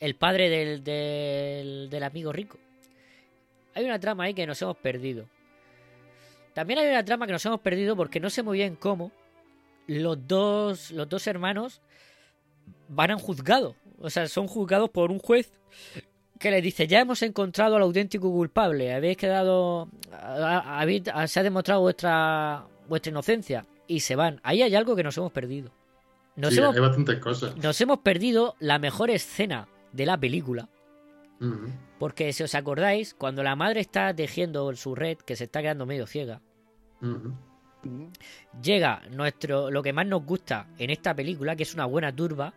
[0.00, 2.58] El padre del, del, amigo rico.
[3.74, 5.26] Hay una trama ahí que nos hemos perdido.
[6.54, 9.12] También hay una trama que nos hemos perdido porque no sé muy bien cómo
[9.86, 11.80] los dos, los dos hermanos
[12.88, 13.74] van a un juzgado.
[13.98, 15.52] O sea, son juzgados por un juez
[16.38, 21.80] que les dice, ya hemos encontrado al auténtico culpable, habéis quedado, habéis- se ha demostrado
[21.80, 23.64] vuestra, vuestra inocencia.
[23.86, 24.40] Y se van.
[24.42, 25.70] Ahí hay algo que nos hemos perdido.
[26.36, 27.56] Nos, Sí, hemos, hay bastantes cosas.
[27.56, 30.68] nos hemos perdido la mejor escena de la película.
[31.98, 35.84] Porque si os acordáis, cuando la madre está tejiendo su red, que se está quedando
[35.86, 36.40] medio ciega,
[38.62, 42.52] llega nuestro lo que más nos gusta en esta película, que es una buena turba,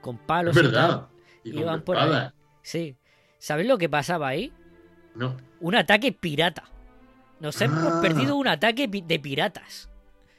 [0.00, 0.88] con palos Es y verdad.
[0.90, 1.08] tal,
[1.44, 2.30] Y van por ahí.
[2.62, 2.96] Sí.
[3.38, 4.52] ¿Sabéis lo que pasaba ahí?
[5.14, 5.36] No.
[5.60, 6.64] Un ataque pirata.
[7.40, 8.00] Nos hemos Ah.
[8.00, 9.90] perdido un ataque de piratas.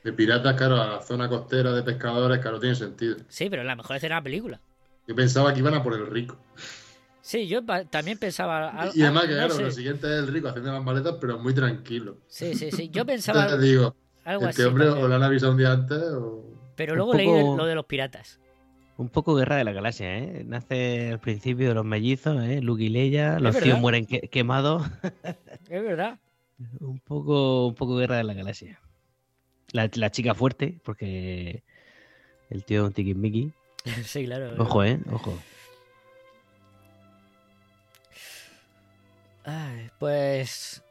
[0.05, 3.17] De piratas, claro, a la zona costera de pescadores, claro, tiene sentido.
[3.27, 4.61] Sí, pero la mejor escena de la película.
[5.07, 6.37] Yo pensaba que iban a por el rico.
[7.21, 8.69] Sí, yo también pensaba.
[8.69, 9.63] al- Y además que, no claro, sé.
[9.63, 12.17] lo siguiente es el rico haciendo las maletas, pero muy tranquilo.
[12.27, 12.89] Sí, sí, sí.
[12.93, 14.69] Yo pensaba Entonces te digo, algo este así.
[14.69, 15.05] hombre también.
[15.05, 16.43] o le han avisado un día antes o...
[16.75, 18.39] Pero luego poco- leí lo de los piratas.
[18.97, 20.43] Un poco guerra de la galaxia, ¿eh?
[20.45, 22.61] Nace al principio de los mellizos, ¿eh?
[22.61, 24.85] Luke y Leia, los tíos mueren que- quemados.
[25.67, 26.19] Es verdad.
[26.79, 28.79] un poco, un poco guerra de la galaxia.
[29.75, 31.61] La, la chica fuerte, porque
[32.49, 33.51] el tío un tiquismiqui.
[34.05, 34.55] sí, claro.
[34.57, 34.99] Ojo, ¿eh?
[35.11, 35.37] Ojo.
[39.43, 40.81] Ay, pues.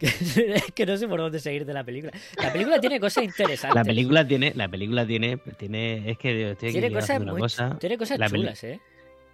[0.00, 2.12] es que no sé por dónde seguir de la película.
[2.42, 3.76] La película tiene cosas interesantes.
[3.76, 7.78] La película tiene, la película tiene, tiene, es que estoy aquí tiene cosas, muy, cosa.
[7.78, 8.80] tiene cosas La chulas, ¿eh?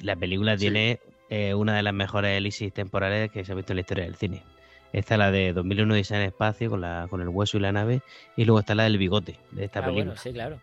[0.00, 0.60] La película Sí.
[0.60, 4.04] tiene eh, una de las mejores elipsis temporales que se ha visto en la historia
[4.04, 4.42] del cine.
[4.92, 7.60] Esta es la de 2001 Diseño en el espacio con, la, con el hueso y
[7.60, 8.02] la nave.
[8.36, 10.04] Y luego está la del bigote de esta Ah, película.
[10.06, 10.60] bueno, sí, claro.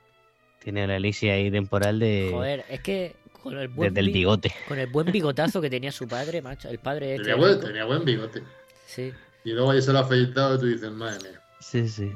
[0.63, 4.13] Tiene la elipsis ahí temporal de, Joder, es que con el buen desde el bi-
[4.19, 4.53] bigote.
[4.67, 6.67] Con el buen bigotazo que tenía su padre, macho.
[6.69, 7.23] El padre este.
[7.29, 8.43] Tenía buen, tenía buen bigote.
[8.85, 9.13] Sí,
[9.45, 11.41] Y luego ahí se lo ha afeitado y tú dices, madre mía.
[11.59, 12.11] Sí, sí.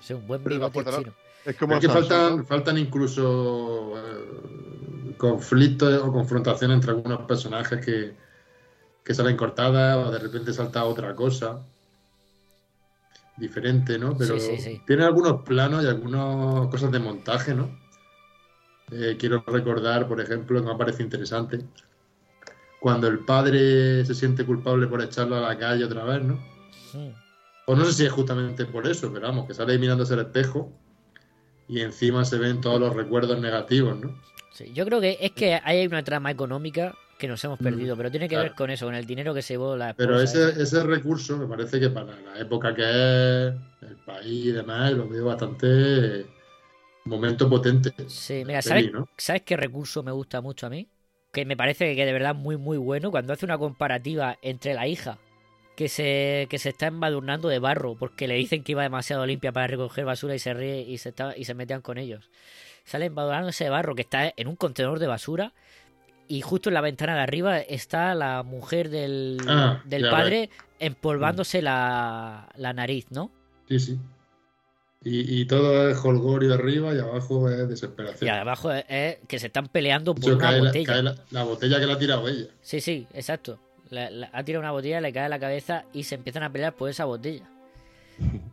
[0.00, 0.84] sí, un buen bigote.
[1.46, 2.44] Es como es que faltan, ¿no?
[2.44, 8.14] faltan incluso eh, conflictos o confrontaciones entre algunos personajes que,
[9.04, 11.60] que salen cortadas o de repente salta otra cosa
[13.36, 14.16] diferente, ¿no?
[14.16, 14.82] Pero Sí, sí, sí.
[14.86, 17.70] tiene algunos planos y algunas cosas de montaje, ¿no?
[18.92, 21.60] Eh, quiero recordar, por ejemplo, que me parece interesante,
[22.80, 26.38] cuando el padre se siente culpable por echarlo a la calle otra vez, ¿no?
[27.66, 30.72] O no sé si es justamente por eso, pero vamos, que sale mirándose al espejo
[31.68, 34.20] y encima se ven todos los recuerdos negativos, ¿no?
[34.52, 37.96] Sí, yo creo que es que hay una trama económica que nos hemos Mm, perdido,
[37.96, 38.48] pero tiene que claro.
[38.48, 40.06] ver con eso, con el dinero que se llevó la esposa.
[40.08, 44.52] Pero ese, ese recurso me parece que para la época que es, el país y
[44.52, 46.26] demás, lo veo bastante
[47.04, 47.92] momento potente.
[48.08, 49.08] Sí, mira, ¿sabes, peli, ¿no?
[49.16, 50.88] ¿sabes qué recurso me gusta mucho a mí?
[51.32, 54.88] Que me parece que de verdad muy, muy bueno cuando hace una comparativa entre la
[54.88, 55.18] hija
[55.76, 59.52] que se, que se está embadurnando de barro porque le dicen que iba demasiado limpia
[59.52, 62.30] para recoger basura y se ríe y se, está, y se metían con ellos.
[62.84, 65.54] Sale embadurnándose de barro que está en un contenedor de basura
[66.30, 71.60] y justo en la ventana de arriba está la mujer del, Ah, del padre empolvándose
[71.60, 73.30] la, la nariz, ¿no?
[73.68, 73.98] Sí, sí.
[75.02, 78.30] Y, y todo es holgorio arriba y abajo es Y desesperación.
[78.30, 80.86] abajo es, es que se están peleando por hecho, una cae, la, botella.
[80.86, 82.46] cae la- la botella que le ha tirado ella.
[82.60, 83.58] Sí, sí, exacto.
[83.88, 86.52] La- la- ha tirado una botella, le cae en la cabeza y se empiezan a
[86.52, 87.44] pelear por esa botella.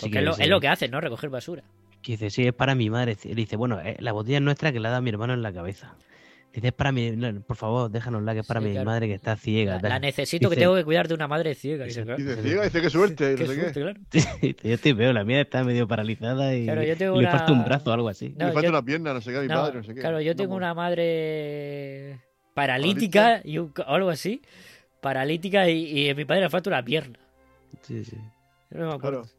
[0.00, 0.42] Sí Porque que es, lo, sí.
[0.44, 0.98] es lo que hacen, ¿no?
[1.02, 1.62] Recoger basura.
[2.00, 3.18] Que dice, sí, es para mi madre.
[3.22, 5.52] Dice, bueno, eh, la botella es nuestra que la ha dado mi hermano en la
[5.52, 5.94] cabeza.
[6.52, 7.12] Dice, es para mi...
[7.12, 8.86] no, por favor, déjanosla, que es para Sí, mi claro.
[8.86, 9.74] madre que está ciega.
[9.74, 9.90] La, tal".
[9.90, 11.84] la necesito que tengo que cuidar de una madre ciega.
[11.84, 12.18] Dice, claro.
[12.18, 13.80] Dice, ciega, dice que suerte, Qué no sé suerte, qué.
[13.80, 14.00] claro.
[14.42, 17.30] Dice, yo estoy peor, la mía está medio paralizada y, Claro, yo tengo y le
[17.30, 18.34] falta un brazo o algo así.
[18.36, 19.94] No, Le falta yo- una pierna, no sé qué, a mi No, padre, no sé
[19.94, 20.00] qué.
[20.00, 22.20] Claro, yo tengo No, una madre
[22.54, 24.42] paralítica y un- algo así.
[25.00, 27.18] Paralítica y, y a mi padre le falta una pierna.
[27.82, 28.16] Sí, sí.
[28.70, 29.22] No me acuerdo.
[29.22, 29.34] Claro.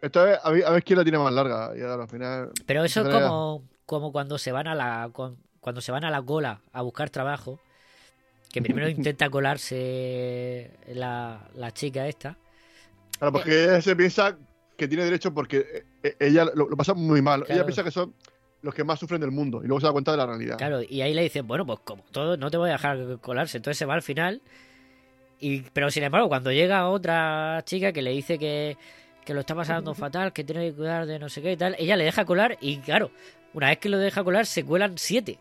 [0.00, 1.72] Esta vez, a ver, a ver quién la tiene más larga.
[1.76, 2.50] Y al final.
[2.66, 6.10] Pero eso es como, como cuando se van a la con- cuando se van a
[6.10, 7.58] la cola a buscar trabajo,
[8.52, 12.36] que primero intenta colarse la, la chica esta.
[13.18, 14.36] Claro, porque ella se piensa
[14.76, 17.44] que tiene derecho porque eh, ella lo, lo pasa muy mal.
[17.44, 17.54] Claro.
[17.54, 18.12] Ella piensa que son
[18.62, 20.58] los que más sufren del mundo y luego se da cuenta de la realidad.
[20.58, 23.58] Claro, y ahí le dicen, bueno, pues como todo, no te voy a dejar colarse.
[23.58, 24.42] Entonces se va al final.
[25.38, 28.76] Y, pero sin embargo, cuando llega otra chica que le dice que,
[29.24, 31.76] que lo está pasando fatal, que tiene que cuidar de no sé qué y tal,
[31.78, 33.12] ella le deja colar y claro,
[33.54, 35.38] una vez que lo deja colar se cuelan siete.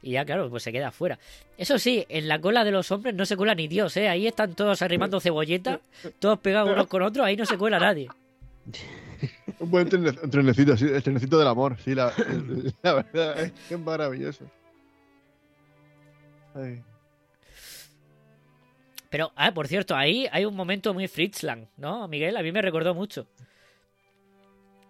[0.00, 1.18] Y ya, claro, pues se queda fuera.
[1.56, 4.08] Eso sí, en la cola de los hombres no se cuela ni Dios, ¿eh?
[4.08, 5.80] Ahí están todos arrimando cebolleta,
[6.20, 8.08] todos pegados unos con otros, ahí no se cuela nadie.
[9.58, 12.12] Un buen trenecito, sí, el trenecito del amor, sí, la,
[12.82, 14.44] la verdad, es que es maravilloso.
[16.54, 16.82] Ay.
[19.10, 22.36] Pero, ah, por cierto, ahí hay un momento muy Fritzland, ¿no, Miguel?
[22.36, 23.26] A mí me recordó mucho.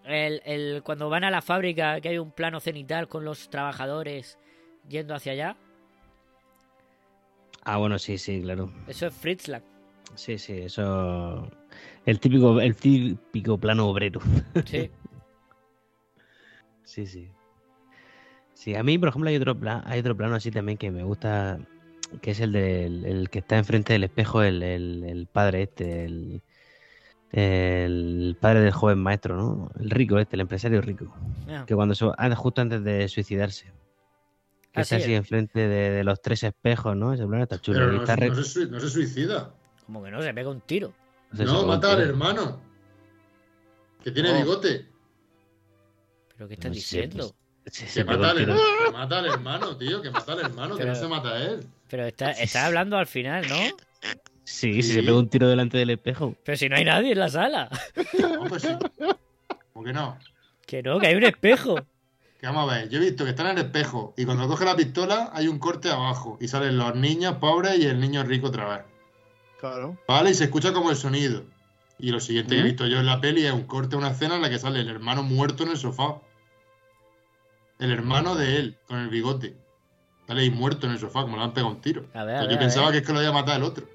[0.08, 4.38] El, el- cuando van a la fábrica, que hay un plano cenital con los trabajadores
[4.88, 5.56] yendo hacia allá.
[7.64, 8.72] Ah, bueno, sí, sí, claro.
[8.86, 9.62] Eso es Fritzland.
[10.14, 11.50] Sí, sí, eso.
[12.06, 14.20] El típico, el típico plano obrero.
[14.64, 14.90] Sí.
[16.84, 17.30] Sí, sí.
[18.54, 21.02] Sí, a mí, por ejemplo, hay otro, pla- hay otro plano así también que me
[21.04, 21.58] gusta,
[22.22, 26.06] que es el del el que está enfrente del espejo, el, el- el padre este,
[26.06, 26.40] el,
[27.32, 29.70] el padre del joven maestro, ¿no?
[29.80, 31.14] El rico este, el empresario rico.
[31.66, 33.72] Que cuando se, ah, justo antes de suicidarse.
[34.72, 37.12] Que está sí, así enfrente de, de los tres espejos, ¿no?
[37.12, 37.78] Ese plano está chulo.
[37.80, 39.54] Pero no, está se- re- no se, sui- no se suicida.
[39.86, 40.92] Como que no, se pega un tiro.
[41.34, 42.60] se No, mata al hermano.
[44.04, 44.38] Que tiene No.
[44.38, 44.86] bigote.
[46.36, 47.34] ¿Pero qué estás No sé, diciendo?
[47.66, 48.54] Se- Que se mata, al, tiro.
[48.86, 50.00] que mata al hermano, tío.
[50.02, 51.66] Que mata al hermano, que Pero- no se mata a él.
[51.90, 53.56] Pero está, está hablando al final, ¿no?
[54.50, 54.92] Sí, sí, Sí.
[54.94, 56.34] se pegó un tiro delante del espejo.
[56.42, 57.68] Pero si no hay nadie en la sala.
[58.18, 58.68] No, pues sí.
[59.74, 60.18] ¿Por qué no?
[60.66, 61.76] Que no, que hay un espejo.
[62.40, 64.64] Que vamos a ver, yo he visto que están en el espejo y cuando coge
[64.64, 68.46] la pistola hay un corte abajo y salen los niños pobres y el niño rico
[68.48, 68.80] otra vez.
[69.60, 69.98] Claro.
[70.08, 70.30] ¿Vale?
[70.30, 71.44] Y se escucha como el sonido.
[71.98, 72.66] Y lo siguiente que he ¿Mm?
[72.68, 74.88] visto yo en la peli es un corte, una escena en la que sale el
[74.88, 76.18] hermano muerto en el sofá.
[77.78, 79.56] El hermano de él, con el bigote.
[80.26, 82.06] Sale ahí muerto en el sofá, como le han pegado un tiro.
[82.14, 82.92] A ver, a ver, yo a pensaba ver.
[82.94, 83.86] que es que lo había matado el otro.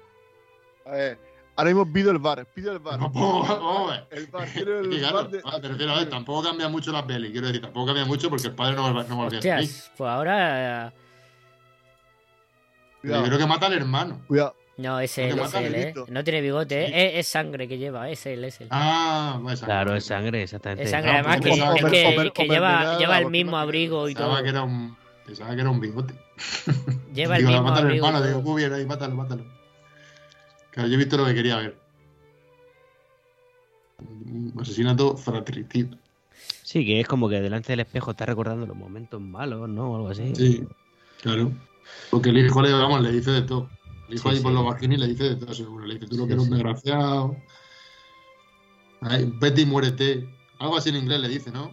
[0.90, 1.18] Ver,
[1.56, 2.98] ahora mismo pido el bar, pido el bar.
[3.00, 4.06] Vamos, vamos a ver.
[4.10, 6.68] El bar, quiero Es el que claro, bar de- me refiero a ver, tampoco cambia
[6.68, 7.30] mucho la peli.
[7.32, 9.70] Quiero decir, tampoco cambia mucho porque el padre no, no volvía a salir.
[9.96, 10.88] Pues ahora.
[10.88, 10.92] eh,
[13.02, 14.20] Pero yo creo que mata al hermano.
[14.26, 14.54] Cuidado.
[14.76, 15.94] No, es él, es él, ¿eh?
[16.08, 16.86] No tiene bigote, ¿eh?
[16.88, 16.92] Sí.
[16.96, 18.66] Es, es sangre que lleva, es él, es él.
[18.72, 20.82] Ah, pues Claro, es sangre, exactamente.
[20.82, 23.30] Es sangre, Ah, además pues que, pensaba es que- que, Oper- que lleva, lleva el
[23.30, 24.24] mismo abrigo y todo.
[24.26, 26.14] Pensaba que era un, pensaba que era un bigote.
[27.14, 28.06] Lleva el Digo, mismo mata al abrigo.
[28.08, 29.44] hermano, digo, muy bien, ahí, mátalo, mátalo.
[30.74, 31.78] Claro, yo he visto lo que quería ver.
[34.00, 35.96] Un asesinato fratricida.
[36.64, 39.92] Sí, que es como que delante del espejo está recordando los momentos malos, ¿no?
[39.92, 40.34] O algo así.
[40.34, 40.66] Sí,
[41.22, 41.52] claro.
[42.10, 43.70] Porque el hijo le, vamos, le dice de todo.
[44.08, 45.86] El hijo Sí, ahí por los vagines le dice de todo, seguro.
[45.86, 47.36] Le dice, tú lo Sí, que eres un desgraciado.
[49.00, 50.28] Ay, vete y muérete.
[50.58, 51.72] Algo así en inglés le dice, ¿no?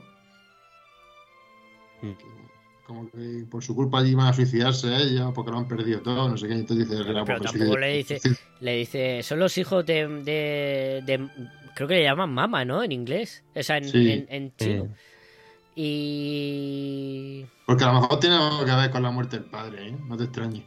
[2.94, 6.38] Como que por su culpa iban a suicidarse ella, porque lo han perdido todo, no
[6.38, 6.54] sé qué.
[6.56, 7.78] Entonces dice, Pero, "Era pero tampoco suicidio".
[7.80, 8.20] le dice,
[8.60, 11.28] le dice, son los hijos de, de, de-
[11.74, 12.84] creo que le llaman mama, ¿no?
[12.84, 14.12] En inglés, o sea, en, Sí.
[14.12, 14.88] en, en chino.
[15.74, 19.96] Y, Porque a lo mejor tiene algo que ver con la muerte del padre, ¿eh?
[20.08, 20.64] No te extrañes.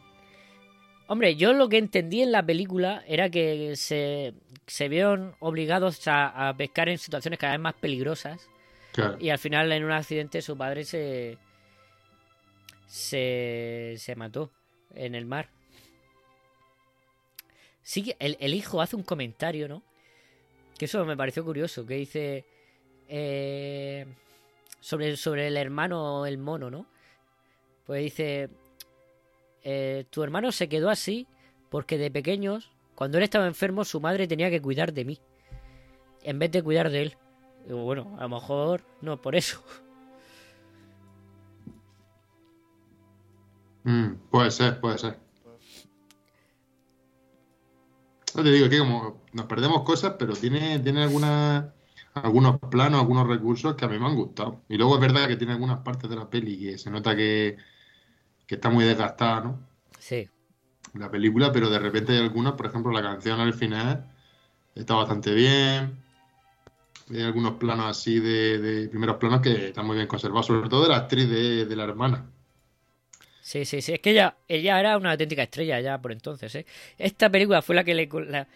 [1.07, 4.33] hombre, yo lo que entendí en la película era que se,
[4.67, 8.49] se vieron obligados a, a pescar en situaciones cada vez más peligrosas
[8.93, 9.17] Claro.
[9.21, 11.37] y al final en un accidente su padre se,
[12.95, 14.53] se, se mató
[14.95, 15.51] en el mar.
[17.83, 19.83] Sí el, el hijo hace un comentario, ¿no?
[20.79, 22.45] Que eso me pareció curioso, que dice
[23.09, 24.07] eh,
[24.79, 26.87] sobre, sobre el hermano, el mono, ¿no?
[27.85, 28.49] Pues dice,
[29.65, 31.27] eh, tu hermano se quedó así
[31.71, 35.21] porque de pequeños, cuando él estaba enfermo, su madre tenía que cuidar de mí,
[36.23, 37.17] en vez de cuidar de él.
[37.69, 39.65] Bueno, a lo mejor no por eso.
[43.85, 45.19] Mm, puede ser, puede ser.
[48.35, 51.67] No te digo que como nos perdemos cosas, pero tiene, tiene algunas,
[52.15, 54.63] algunos planos, algunos recursos que a mí me han gustado.
[54.69, 57.57] Y luego es verdad que tiene algunas partes de la peli que se nota que,
[58.47, 59.61] que está muy desgastada, ¿no?
[60.01, 60.29] Sí.
[60.95, 64.11] La película, pero de repente hay algunas, por ejemplo, la canción al final
[64.75, 66.03] está bastante bien.
[67.11, 70.85] Hay algunos planos así de, de primeros planos que están muy bien conservados, sobre todo
[70.85, 72.31] de la actriz de, de la hermana.
[73.45, 73.93] Sí, sí, sí.
[73.93, 76.65] Es que ella, ella era una auténtica estrella ya por entonces, ¿eh?
[76.97, 78.09] Esta película fue la que le...
[78.27, 78.49] La,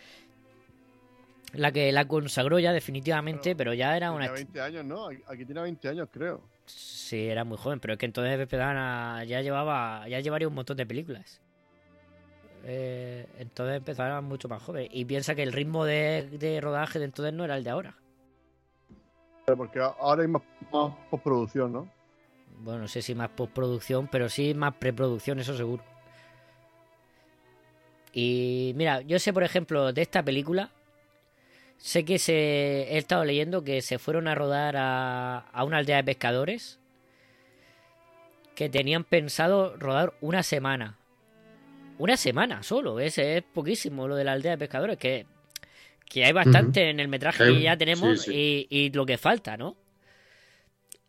[1.53, 4.25] la que la consagró ya definitivamente, pero ya era una...
[4.29, 5.09] Tenía 20 años, ¿no?
[5.27, 6.41] Aquí tiene 20 años, creo.
[6.65, 9.25] Sí, era muy joven, pero es que entonces empezaban a...
[9.25, 10.09] Ya llevaba...
[10.09, 11.39] Ya llevaría un montón de películas.
[12.65, 14.89] Eh, entonces empezaban mucho más jóvenes.
[14.91, 17.95] Y piensa que el ritmo de, de rodaje de entonces no era el de ahora.
[19.45, 21.98] Porque a- ahora hay más, más postproducción, ¿no?
[22.61, 25.85] Bueno, no sé si más postproducción, pero sí más preproducción, eso seguro.
[28.13, 30.71] Y mira, yo sé, por ejemplo, de esta película,
[31.77, 35.99] sé que se he estado leyendo que se fueron a rodar a, a una aldea
[35.99, 36.79] de pescadores
[38.55, 40.97] que tenían pensado rodar una semana.
[41.99, 45.27] Una semana solo, es, es poquísimo lo de la aldea de pescadores, que,
[46.09, 49.57] que hay bastante en el metraje que ya tenemos sí, Y, y lo que falta,
[49.57, 49.77] ¿no?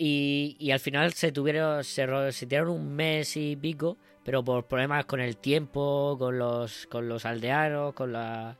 [0.01, 4.41] Y, y al final se tuvieron, se, ro- se tiraron un mes y pico, pero
[4.43, 8.57] por problemas con el tiempo, con los, con los aldeanos, con la...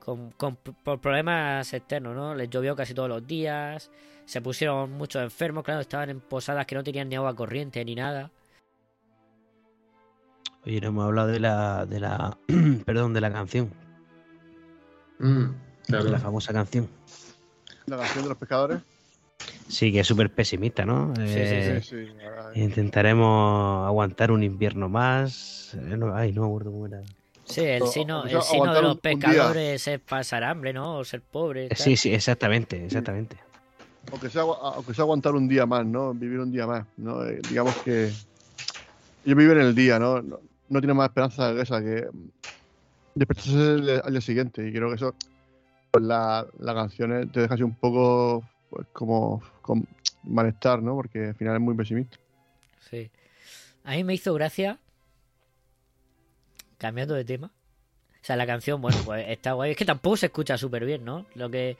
[0.00, 2.34] Con, con- por problemas externos, ¿no?
[2.34, 3.90] Les llovió casi todos los días,
[4.26, 7.94] se pusieron muchos enfermos, claro, estaban en posadas que no tenían ni agua corriente ni
[7.94, 8.30] nada.
[10.66, 12.36] Oye, no hemos hablado de la, de la,
[12.84, 13.72] perdón, de la canción,
[15.20, 15.44] Mm,
[15.88, 16.88] de la famosa canción.
[17.86, 18.80] La canción de los pescadores.
[19.68, 21.12] Sí, que es súper pesimista, ¿no?
[21.18, 22.12] Eh, Sí, sí.
[22.24, 25.74] ahora- Intentaremos aguantar un invierno más.
[25.74, 27.00] Eh, ay, no me acuerdo cómo era.
[27.44, 30.98] Sí, el sino, o el sino de los pescadores es pasar hambre, ¿no?
[30.98, 31.66] O ser pobre.
[31.66, 31.78] Eh, tal.
[31.78, 33.36] Sí, sí, exactamente, exactamente.
[34.10, 36.14] aunque sea, aunque sea aguantar un día más, ¿no?
[36.14, 37.24] Vivir un día más, ¿no?
[37.24, 38.10] Eh, digamos que
[39.24, 40.22] ellos viven el día, ¿no?
[40.22, 42.06] No, no tienen más esperanza que esa, que
[43.14, 44.66] despertarse al, día siguiente.
[44.66, 45.14] Y creo que eso,
[45.90, 48.42] pues la, la canción eh, te deja así un poco,
[48.74, 49.86] pues como con
[50.24, 50.94] malestar, ¿no?
[50.94, 52.18] Porque al final es muy pesimista.
[52.90, 53.10] Sí.
[53.84, 54.78] A mí me hizo gracia.
[56.78, 57.46] Cambiando de tema.
[57.48, 59.72] O sea, la canción, bueno, pues está guay.
[59.72, 61.26] Es que tampoco se escucha súper bien, ¿no?
[61.34, 61.76] Lo que.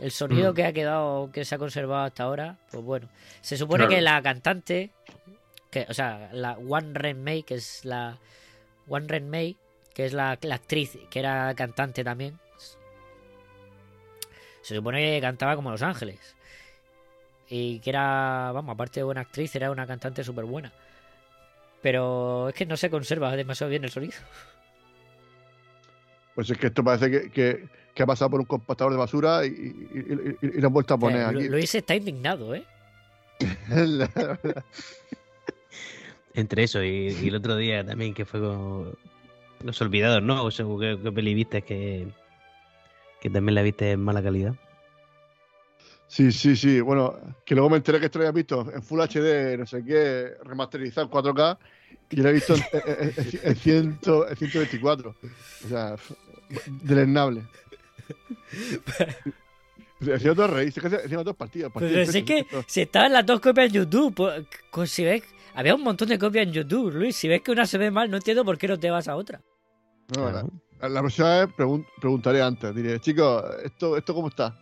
[0.00, 0.54] El sonido Mm.
[0.56, 3.08] que ha quedado, que se ha conservado hasta ahora, pues bueno.
[3.40, 3.90] Se supone Claro.
[3.96, 4.90] que la cantante.
[5.70, 8.18] Que, o sea, la One Ren May, que es la.
[8.88, 9.56] One Ren May,
[9.94, 12.38] que es la, la actriz, que era cantante también.
[14.62, 16.33] Se supone que cantaba como Los Ángeles.
[17.48, 20.72] Y que era, vamos, aparte de buena actriz, era una cantante súper buena.
[21.82, 24.14] Pero es que no se conserva demasiado bien el sonido.
[26.34, 29.44] Pues es que esto parece que, que, que ha pasado por un compactador de basura
[29.46, 31.48] y, y, y- y lo han vuelto a poner Eh, Lu- aquí.
[31.48, 32.64] Luis está indignado, ¿eh?
[36.34, 38.96] Entre eso y, y el otro día también que fue con
[39.62, 40.42] Los Olvidados, ¿no?
[40.44, 42.08] O sea, ¿qué, qué peli viste que,
[43.20, 44.54] que también la viste en mala calidad?
[46.06, 46.80] Sí, sí, sí.
[46.80, 49.84] Bueno, que luego me enteré que esto lo había visto en Full HD, no sé
[49.84, 51.58] qué, remasterizado en 4K,
[52.10, 53.76] y lo he visto en, en, en- en 100
[54.30, 55.16] en 124.
[55.64, 55.96] O sea,
[56.82, 57.42] deleznable.
[60.00, 61.72] Encima todo reís, es que encima dos partidos.
[61.74, 65.04] Pero partidos si es que si estaban las dos copias en YouTube, pues, pues si
[65.04, 65.22] ves,
[65.54, 67.16] había un montón de copias en YouTube, Luis.
[67.16, 69.16] Si ves que una se ve mal, no entiendo por qué no te vas a
[69.16, 69.40] otra.
[70.14, 72.74] No, la, la próxima vez pregun- preguntaré antes.
[72.74, 74.54] Diré, chicos, ¿esto, ¿esto cómo está?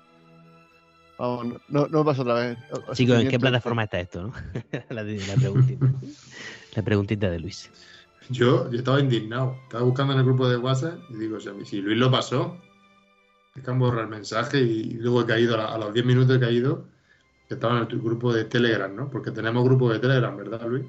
[1.18, 2.58] Vamos, no, no, pasa otra vez.
[2.94, 4.32] Chicos, ¿en qué plataforma está esto, no?
[4.90, 5.86] la, la preguntita.
[6.74, 7.70] la preguntita de Luis.
[8.30, 9.56] Yo, yo estaba indignado.
[9.64, 12.56] Estaba buscando en el grupo de WhatsApp y digo, o sea, si Luis lo pasó,
[13.54, 16.40] es que han borrado el mensaje y luego he caído, a, los 10 minutos he
[16.40, 16.86] caído,
[17.48, 19.10] que estaba en el grupo de Telegram, ¿no?
[19.10, 20.84] Porque tenemos grupo de Telegram, ¿verdad, Luis?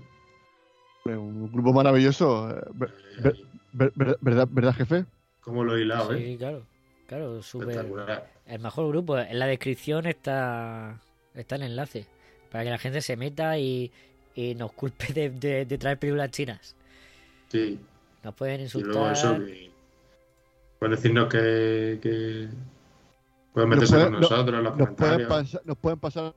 [1.06, 2.50] Un grupo maravilloso.
[2.50, 3.36] eh, ver- ver-
[3.74, 5.06] ver- ver- ¿Verdad, ¿Verdad, jefe?
[5.42, 6.26] ¿Cómo lo he hilado, eh?
[6.26, 6.66] Sí, claro.
[7.08, 7.86] Claro, súper.
[8.45, 9.17] El mejor grupo.
[9.17, 10.99] En la descripción está,
[11.34, 12.06] está el enlace.
[12.51, 13.91] Para que la gente se meta y,
[14.36, 16.75] y nos culpe de, de- de traer películas chinas.
[17.49, 17.79] Sí.
[18.23, 18.91] Nos pueden Y insultar.
[18.93, 19.71] luego eso que...
[20.79, 21.99] Pueden decirnos que...
[22.01, 22.47] que...
[23.53, 25.29] Pueden meterse pueden- con no- nosotros en los Nos pueden, comentarios.
[25.29, 26.34] pasar, nos pueden pasar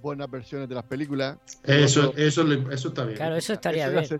[0.00, 1.38] buenas versiones de las películas.
[1.64, 3.16] Eso, eso, eso está bien.
[3.16, 4.02] Claro, eso estaría bien.
[4.04, 4.14] Eso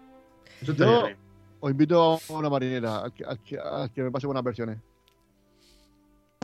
[0.61, 1.17] estaría Yo bien.
[1.61, 4.79] os invito a una marinera, al que, al que- al que me pase buenas versiones.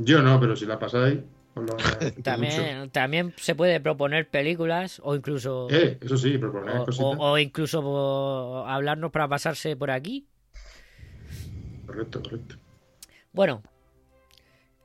[0.03, 1.19] Yo no, pero si la pasáis,
[1.55, 2.23] os lo agradezco mucho.
[2.23, 5.69] También, también se puede proponer películas o incluso.
[5.71, 7.07] Eh, eso sí, proponer o, cositas.
[7.19, 10.27] o- o incluso hablarnos para pasarse por aquí.
[11.87, 12.57] Correcto, correcto.
[13.33, 13.63] Bueno,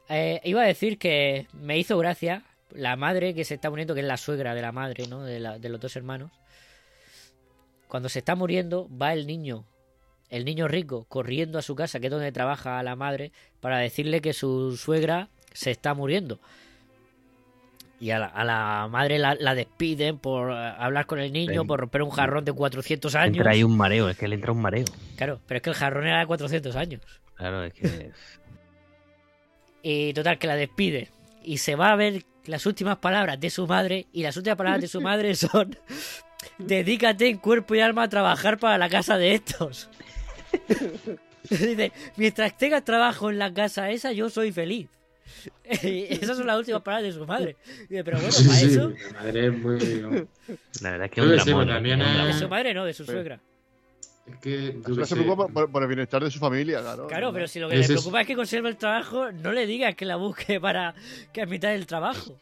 [0.09, 4.01] eh, iba a decir que me hizo gracia la madre que se está muriendo, que
[4.01, 5.23] es la suegra de la madre, ¿no?
[5.23, 6.31] De, la- de los dos hermanos.
[7.87, 9.65] Cuando se está muriendo, va el niño,
[10.33, 14.19] el niño rico, corriendo a su casa, que es donde trabaja la madre, para decirle
[14.19, 16.39] que su suegra se está muriendo.
[17.99, 21.65] Y a la, a la madre la, la despiden por eh, hablar con el niño,
[21.65, 23.37] por romper un jarrón de 400 años.
[23.37, 24.85] Entra ahí un mareo, es que le entra un mareo.
[25.17, 27.01] Claro, pero es que el jarrón era de 400 años.
[27.35, 28.11] Claro, es que.
[29.85, 31.09] Y total, que la despide.
[31.43, 34.07] Y se va a ver las últimas palabras de su madre.
[34.13, 35.77] Y las últimas palabras de su madre son:
[36.57, 39.89] Dedícate en cuerpo y alma a trabajar para la casa de estos.
[41.49, 44.87] Dice: Mientras tengas trabajo en la casa esa, yo soy feliz.
[45.63, 47.55] Esas son las últimas palabras de su madre.
[47.89, 48.89] Dice, pero bueno, Sí, para sí, eso.
[48.89, 49.79] mi madre es muy...
[50.81, 51.65] La verdad es que es un ¿eh?
[51.73, 53.39] también Es es- De su madre no, de su suegra.
[54.25, 57.07] Es que, yo que se preocupa por, por el bienestar de su familia, claro.
[57.07, 59.65] Claro, pero si lo que le es- preocupa es que conserve el trabajo, no le
[59.65, 60.93] digas que la busque para
[61.33, 62.39] que a mitad del trabajo.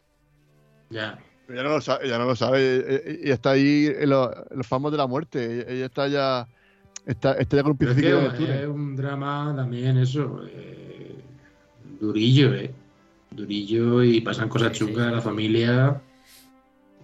[0.90, 1.18] Ya.
[1.48, 2.76] Ella no lo sabe, ella no lo sabe.
[2.76, 5.44] Ella, ella está ahí en los, en los famos de la muerte.
[5.44, 6.46] Ella, ella está ya.
[7.04, 7.94] Está, está ya con un que el
[8.36, 8.50] túnel.
[8.62, 10.42] es un drama también eso.
[10.46, 11.16] eh,
[12.00, 12.72] durillo, ¿eh?
[13.30, 16.00] Durillo y pasan cosas chungas a la familia.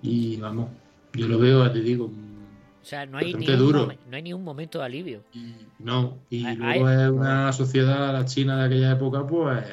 [0.03, 0.71] Y vamos,
[1.15, 3.87] yo lo veo, ya te digo, O sea, no hay, ni Bastante un, duro.
[3.89, 5.25] momen- no hay ni un momento de alivio.
[5.81, 6.19] no.
[6.31, 9.65] Y Hay- luego hay- es una sociedad, la China de aquella época, pues.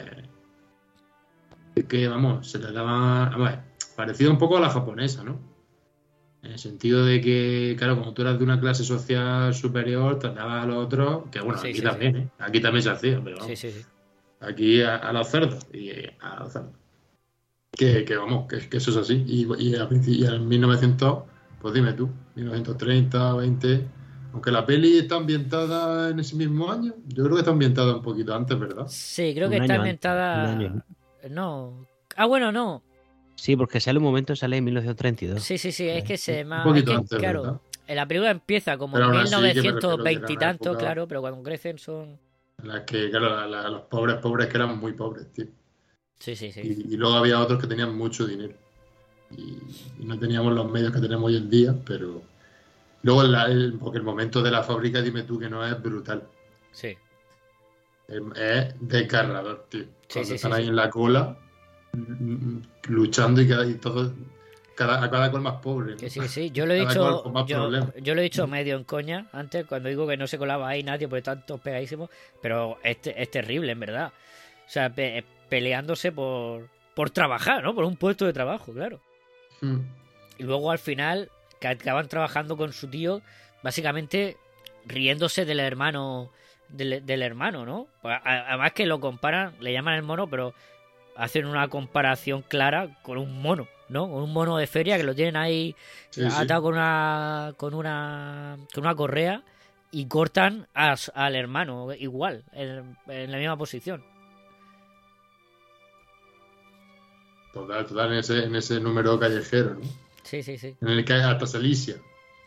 [1.76, 3.30] Es que, vamos, se trataba.
[3.30, 3.52] Vamos,
[3.96, 5.40] parecido un poco a la japonesa, ¿no?
[6.46, 10.64] En el sentido de que, claro, como tú eras de una clase social superior, tratabas
[10.64, 12.20] a los otros, que bueno, Sí, aquí sí, también, sí.
[12.20, 12.28] ¿eh?
[12.38, 13.86] Aquí también se hacía, pero vamos, Sí, sí, sí.
[14.42, 16.72] aquí a, a los cerdos y eh, a los cerdos.
[17.72, 19.24] Que, que vamos, que, que eso es así.
[19.28, 21.24] Y, y, a y en 1900,
[21.60, 23.88] pues dime tú, 1930, 20.
[24.34, 28.02] Aunque la peli está ambientada en ese mismo año, yo creo que está ambientada un
[28.02, 28.86] poquito antes, ¿verdad?
[28.88, 30.86] Sí, creo Un que está antes, ambientada.
[31.30, 31.86] No.
[32.16, 32.84] Ah, bueno, no.
[33.36, 35.44] Sí, porque sale un momento, sale en 1932.
[35.44, 37.62] Sí, sí, sí, es que se Un me poquito es que, antes, claro, ¿verdad?
[37.88, 40.38] en la película empieza como en aún así, que me refiero que era 1920 y
[40.38, 42.18] tanto, época- claro, pero cuando crecen son.
[42.62, 45.46] En las que, claro, la- la- los pobres, pobres que eran muy pobres, tío.
[46.18, 46.62] Sí, sí, sí.
[46.64, 48.54] Y, y luego había otros que tenían mucho dinero.
[49.32, 49.58] Y,
[50.00, 52.22] y no teníamos los medios que tenemos hoy en día, pero.
[53.04, 56.24] Luego, la- el, porque el momento de la fábrica, dime tú que no es brutal.
[56.72, 56.96] Sí.
[58.08, 59.86] Es, es desgarrador, tío.
[60.12, 60.70] Cuando sí, están sí, ahí sí.
[60.70, 61.38] en la cola,
[62.88, 64.14] luchando y, cada, y todo.
[64.76, 65.96] Cada, a cada cual más pobre.
[65.96, 66.52] Que sí, sí.
[66.52, 67.46] Yo lo he dicho.
[67.46, 70.84] Yo, lo he dicho medio en coña antes, cuando digo que no se colaba ahí
[70.84, 72.10] nadie porque están todos pegadísimos.
[72.42, 74.12] Pero es, es terrible, en verdad.
[74.68, 77.74] O sea, pe- peleándose por, por trabajar, ¿no?
[77.74, 79.00] Por un puesto de trabajo, claro.
[79.62, 79.80] Mm.
[80.40, 81.30] Y luego al final,
[81.62, 83.22] que acaban trabajando con su tío,
[83.64, 84.36] básicamente
[84.86, 86.32] riéndose del hermano.
[86.68, 87.88] Del, del hermano, ¿no?
[88.02, 90.56] Pues, Además que lo comparan, le llaman el mono, pero
[91.16, 94.10] hacen una comparación clara con un mono, ¿no?
[94.10, 95.76] Con un mono de feria que lo tienen ahí
[96.10, 96.28] Sí, sí.
[96.36, 99.44] atado con una con una con una correa
[99.92, 104.04] y cortan a al hermano igual en, en la misma posición.
[107.54, 109.82] Total, total, en ese, en ese número callejero, ¿no?
[110.24, 110.76] Sí, sí, sí.
[110.82, 111.96] En el que hay hasta se lisia.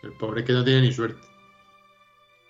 [0.03, 1.21] El pobre que no tiene ni suerte.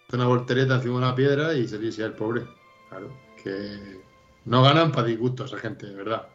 [0.09, 2.43] Hace una voltereta encima de una piedra y se lisia el pobre.
[2.89, 4.01] Claro, que
[4.45, 6.29] no ganan para disgusto esa gente, de verdad.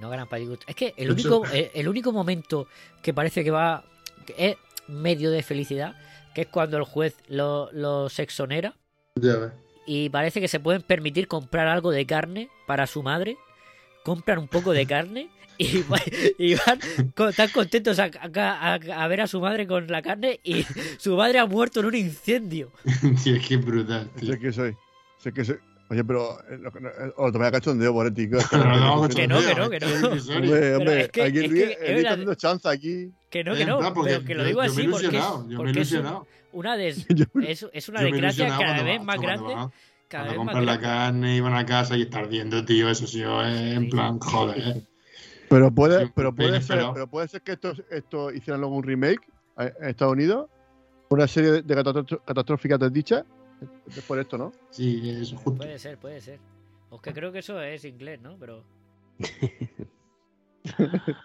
[0.00, 0.64] No ganan para disgusto.
[0.68, 2.68] Es que el único el, el único momento
[3.02, 3.84] que parece que va
[4.26, 4.56] que es
[4.88, 5.94] medio de felicidad,
[6.34, 8.74] que es cuando el juez lo, los exonera
[9.14, 9.52] Ya ves.
[9.86, 13.36] y parece que se pueden permitir comprar algo de carne para su madre.
[14.04, 15.28] Compran un poco de carne
[15.58, 16.00] y, va-
[16.38, 16.78] y van
[17.14, 18.74] con- tan contentos a, a- a-
[19.04, 20.64] a ver a su madre con la carne y
[20.98, 22.70] su madre ha muerto en un incendio.
[23.24, 24.32] Tío, es que es brutal, tío.
[24.32, 24.76] Sé que soy.
[25.18, 25.56] Sé que soy.
[25.88, 26.38] Oye, pero.
[26.50, 27.92] eh, lo que no- eh, Os a cachondeo.
[28.04, 28.10] Que
[28.50, 29.86] Pero no Que no, que no, que no.
[30.36, 33.12] Hombre, hombre, es que- aquí es el que Luis es el está dando chanza aquí.
[33.30, 34.88] Que no, que no, verdad, porque pero que lo yo- digo yo me he así
[34.88, 35.92] porque yo me he porque es
[36.52, 39.54] una des- Yo es, es una Yo desgracia cada vez más grande.
[40.08, 42.88] Cada Cuando vez más compras la carne y van a casa y está ardiendo, tío,
[42.88, 44.82] eso sí, en plan, joder.
[45.48, 49.20] Pero puede, pero puede ser, pero puede ser que esto, esto hicieran luego un remake
[49.58, 50.48] eh, en Estados Unidos.
[51.08, 51.74] Una serie de
[52.24, 53.24] catastróficas desdichas.
[53.86, 54.52] Después de esto, ¿no?
[54.70, 55.58] Sí, eso justo.
[55.58, 56.38] Puede ser, puede ser.
[56.90, 58.36] Aunque creo que eso es inglés, ¿no?
[58.38, 58.62] Pero.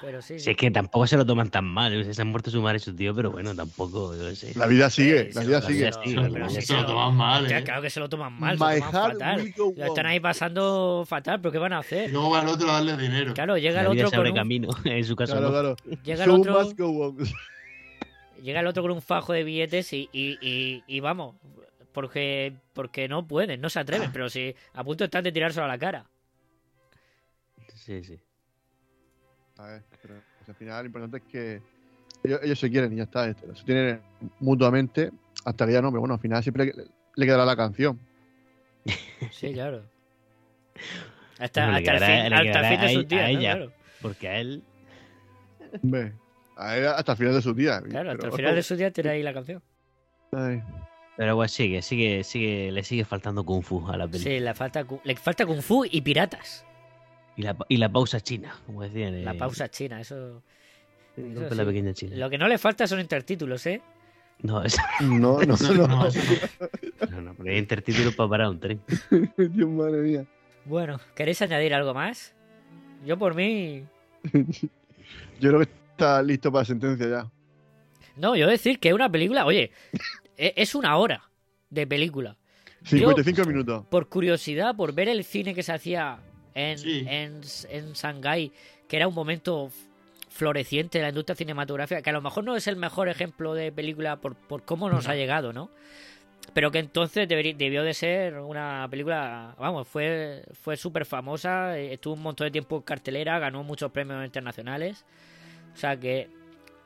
[0.00, 0.38] Pero sí.
[0.38, 1.92] Si es que tampoco se lo toman tan mal.
[1.92, 2.12] ¿eh?
[2.14, 4.14] Se han muerto su madre y su tío, pero bueno, tampoco.
[4.16, 4.58] Yo qué sé.
[4.58, 5.92] La vida sigue, Sí, la vida sigue.
[5.92, 7.62] se lo- la vida Se toman mal, eh.
[7.64, 9.54] Claro que se lo toman mal, se lo toman fatal.
[9.76, 12.10] están ahí pasando fatal, pero ¿qué van a Y hacer?
[12.12, 13.34] luego va el otro a darle dinero.
[13.34, 14.68] Claro, llega el La vida otro se con abre un, camino.
[14.84, 15.52] En su caso, Claro, no.
[15.52, 15.76] claro.
[16.04, 16.68] llega el otro.
[18.42, 21.36] Llega el otro con un fajo de billetes y, y, y, y vamos,
[21.92, 25.68] porque porque no pueden, no se atreven, pero si a punto están de tirárselo a
[25.68, 26.06] la cara.
[27.74, 28.18] Sí, sí.
[29.56, 31.62] A ver, pero pues, al final lo importante es que
[32.22, 33.28] ellos, ellos se quieren y ya está.
[33.28, 34.00] este, Se tienen
[34.40, 35.10] mutuamente
[35.44, 36.84] hasta que ya no, pero bueno, al final siempre le,
[37.14, 37.98] le quedará la canción.
[39.32, 39.84] Sí, claro.
[41.38, 43.38] Hasta, hasta, el, fin, hasta fin de sus días, a ¿no?
[43.38, 43.56] ella.
[43.56, 43.72] Claro,
[44.02, 44.62] Porque a él.
[45.82, 46.12] Él
[46.58, 47.80] hasta el final de su día.
[47.82, 49.62] claro, hasta pero- el final de sus días tiene ahí la canción.
[50.32, 50.62] Ay,
[51.16, 54.22] Pero bueno, sigue, sigue, sigue, le sigue faltando Kung Fu a la peli.
[54.22, 56.64] Sí, le falta, le falta Kung Fu y piratas.
[57.36, 59.24] Y, la, y la pausa china, como decían.
[59.24, 60.42] La eh, pausa china, eso.
[61.16, 61.64] eso la sí.
[61.64, 62.16] pequeña china.
[62.16, 63.80] Lo que no le falta son intertítulos, ¿eh?
[64.42, 65.86] No, es- No, no, No, no.
[65.88, 66.20] no, eso
[67.00, 67.08] no.
[67.10, 68.80] no, no, porque hay intertítulos para parar un tren.
[69.36, 70.26] Dios, madre mía.
[70.64, 72.34] Bueno, ¿queréis añadir algo más?
[73.06, 73.84] Yo por mí.
[75.40, 75.68] Yo creo que
[75.98, 77.30] está listo para sentencia ya.
[78.16, 79.70] No, yo decir que es una película, oye,
[80.36, 81.22] e- es una hora
[81.70, 82.36] de película.
[82.84, 83.84] 55 minutos.
[83.90, 86.18] Por curiosidad, por ver el cine que se hacía
[86.54, 87.04] en, Sí.
[87.08, 87.40] en,
[87.70, 88.52] en Shanghái,
[88.88, 89.70] que era un momento
[90.30, 93.72] floreciente de la industria cinematográfica, que a lo mejor no es el mejor ejemplo de
[93.72, 95.70] película por, por cómo nos ha llegado, ¿no?
[96.54, 102.22] Pero que entonces debió de ser una película, vamos, fue, fue súper famosa, estuvo un
[102.22, 105.04] montón de tiempo en cartelera, ganó muchos premios internacionales.
[105.78, 106.28] O sea que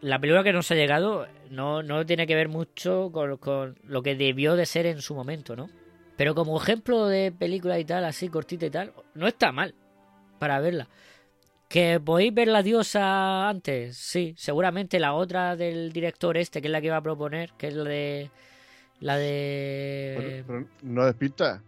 [0.03, 4.03] la película que nos ha llegado no, no tiene que ver mucho con, con lo
[4.03, 5.71] que debió de ser en su momento, ¿no?
[6.19, 9.75] Pero como ejemplo de película y tal, así cortita y tal, no está mal
[10.39, 10.89] para verla.
[11.71, 13.97] ¿Que podéis ver la diosa antes?
[13.97, 17.69] Sí, seguramente la otra del director este, que es la que iba a proponer, que
[17.69, 18.31] es la de...
[19.01, 20.45] La de...
[20.47, 21.63] Pero no despista.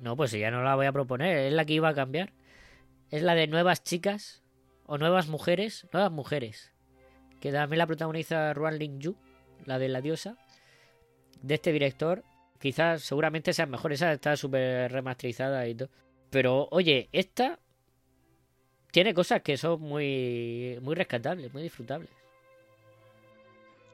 [0.00, 2.30] No, pues ya no la voy a proponer, es la que iba a cambiar.
[3.10, 4.45] Es la de Nuevas Chicas
[4.86, 6.72] o Nuevas Mujeres, Nuevas Mujeres.
[7.40, 9.16] Que también la protagoniza Ruan Ling Yu,
[9.64, 10.36] la de la diosa,
[11.42, 12.24] de este director.
[12.58, 15.90] Quizás, seguramente sea mejor, esa está súper remasterizada y todo.
[16.30, 17.58] Pero, oye, esta
[18.90, 22.10] tiene cosas que son muy, muy rescatables, muy disfrutables.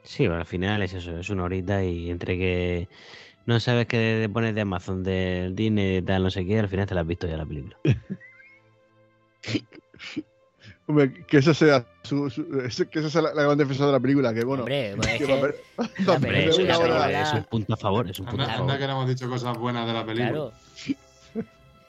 [0.03, 2.87] Sí, bueno, al final es eso, es una horita y entre que
[3.45, 6.69] no sabes qué te pones de Amazon, del Disney, de tal, no sé qué, al
[6.69, 7.77] final te la has visto ya la película.
[10.85, 12.29] Hombre, que esa sea, su,
[12.91, 14.63] que esa sea la, la gran defensa de la película, que bueno.
[14.63, 15.33] Hombre, pues es que va
[16.15, 18.61] Hombre, una película- un punto a favor, es un punto a favor.
[18.61, 20.29] anda que no hemos dicho cosas buenas de la película.
[20.31, 20.53] Claro.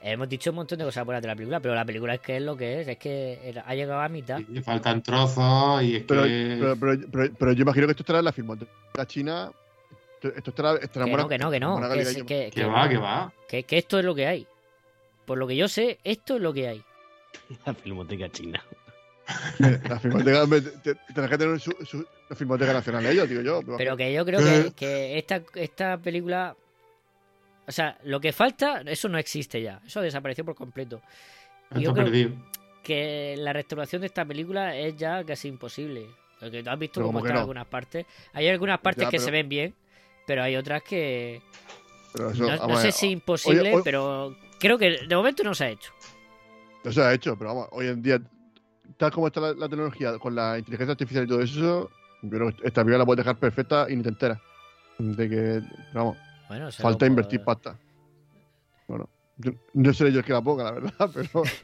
[0.07, 2.37] Hemos dicho un montón de cosas buenas de la película, pero la película es que
[2.37, 4.39] es lo que es, es que ha llegado a mitad.
[4.53, 6.57] Y faltan trozos y es Pero, que...
[6.61, 9.51] pero, pero, pero- pero yo imagino que esto estará en la filmoteca china.
[10.23, 11.77] Esto, estará, estará Que buena- no, que no, que no.
[11.77, 12.11] Que, calidad.
[12.11, 13.33] sí, que- Que que va, que va.
[13.49, 14.47] Que, que esto es lo que hay.
[15.25, 16.83] Por lo que yo sé, esto es lo que hay.
[17.67, 18.63] La filmoteca china.
[19.89, 20.45] La filmoteca,
[21.07, 23.61] tendrás que tener su, su la filmoteca nacional ellos, digo yo.
[23.79, 26.55] Pero que yo creo que, que esta, esta película.
[27.67, 29.81] O sea, lo que falta, eso no existe ya.
[29.87, 31.01] Eso desapareció por completo.
[31.75, 32.33] Y yo creo perdido.
[32.83, 36.07] que la restauración de esta película es ya casi imposible.
[36.39, 37.41] Porque tú has visto Pero cómo ¿cómo que están no?
[37.41, 38.05] algunas partes.
[38.35, 39.75] Hay algunas partes Ya, que pero- se ven bien,
[40.27, 41.41] pero hay otras que.
[42.13, 45.69] Pero eso, no, sé si oye, imposible, pero creo que de momento no se ha
[45.71, 45.91] hecho.
[46.85, 48.21] No se ha hecho, pero vamos, hoy en día,
[48.97, 51.91] tal como está la, la tecnología, con la inteligencia artificial y todo eso,
[52.23, 54.41] yo creo que esta película la puedes dejar perfecta y ni te enteras.
[54.99, 55.61] De que,
[55.93, 56.17] vamos,
[56.49, 57.79] Bueno, falta invertir pasta.
[58.87, 59.09] Bueno,
[59.39, 61.43] yo, no seré yo el que la ponga, la verdad, pero.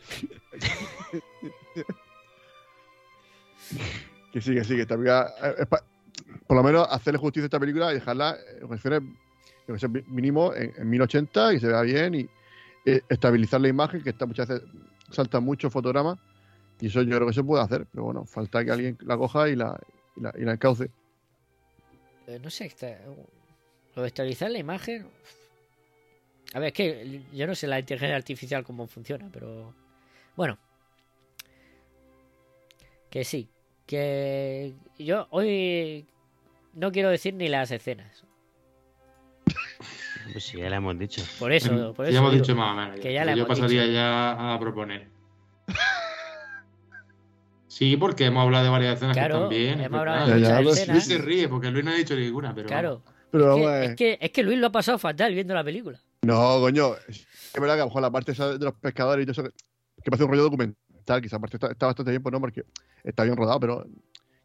[4.33, 5.33] que sí, que sí, que esta película.
[5.43, 5.85] eh, es pa-
[6.47, 9.03] por lo menos hacerle justicia a esta película y dejarla en condiciones
[9.67, 12.29] yo que sé, mi- mínimo en, en 1080 y se vea bien y
[12.85, 14.69] eh, estabilizar la imagen, que está muchas veces
[15.11, 16.19] salta mucho fotograma
[16.81, 19.49] y eso yo creo que se puede hacer, pero bueno, falta que alguien la coja
[19.49, 19.79] y la,
[20.17, 20.91] y la, y la encauce.
[22.27, 22.99] Eh, no sé, está-
[23.97, 25.07] lo de estabilizar la imagen.
[26.55, 29.73] A ver, es que yo no sé la inteligencia artificial cómo funciona, pero.
[30.37, 30.59] Bueno.
[33.11, 33.49] Que sí.
[33.87, 36.07] Que yo hoy
[36.75, 38.25] no quiero decir ni las escenas.
[40.33, 41.23] Pues sí, ya la hemos dicho.
[41.41, 42.13] Por eso, por eso.
[42.13, 43.01] ya hemos digo dicho más o menos.
[43.01, 43.95] que ya la yo hemos pasaría dicho.
[43.95, 45.09] ya a proponer.
[47.81, 51.17] Sí, porque hemos hablado de varias escenas Claro, que hemos hablado de muchas Luis se
[51.17, 53.03] ríe porque Luis no ha dicho ninguna, pero Claro.
[53.31, 55.99] Pero es, que, es, que, es que Luis lo ha pasado fatal viendo la película.
[56.21, 56.91] No, coño.
[57.09, 57.27] Es
[57.59, 59.55] verdad que a lo mejor la parte esa de los pescadores y todo eso,
[60.03, 60.77] que, parece un rollo documental,
[61.07, 62.67] parte está, está bastante bien, pues no, porque
[63.03, 63.87] está bien rodado, pero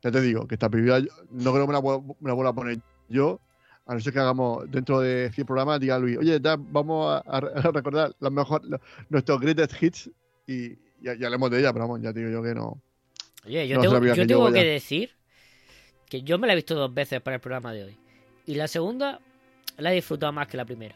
[0.02, 2.52] ya te digo, que esta película no creo que me la, pueda- me la vuelva
[2.52, 2.78] a poner
[3.10, 3.42] yo,
[3.86, 7.38] a no ser que hagamos dentro de 100 programas, diga Luis, oye, da, vamos a,
[7.38, 8.80] a recordar los mejor, los-
[9.10, 10.10] nuestros greatest hits
[10.48, 10.70] y
[11.02, 12.82] ya, ya hablemos de ella, pero vamos, ya te digo yo que no.
[13.46, 15.12] Oye, yo No, tengo, yo que tengo yo que decir
[16.10, 17.98] que yo me la he visto dos veces para el programa de hoy.
[18.46, 19.20] Y la segunda
[19.78, 20.96] la he disfrutado más que la primera.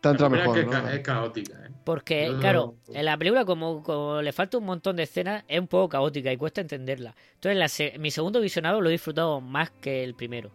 [0.00, 0.76] Primera mejor, es, que ¿no?
[0.76, 1.66] es ca- es caótica.
[1.66, 1.70] ¿eh?
[1.84, 5.66] Porque, claro, en la película, como, como le falta un montón de escenas, es un
[5.66, 7.14] poco caótica y cuesta entenderla.
[7.34, 10.50] Entonces, la se- mi segundo visionado lo he disfrutado más que el primero.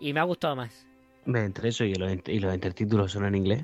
[0.00, 0.86] Y me ha gustado más.
[1.24, 3.62] Hombre, Entre eso y los, y los intertítulos son en inglés.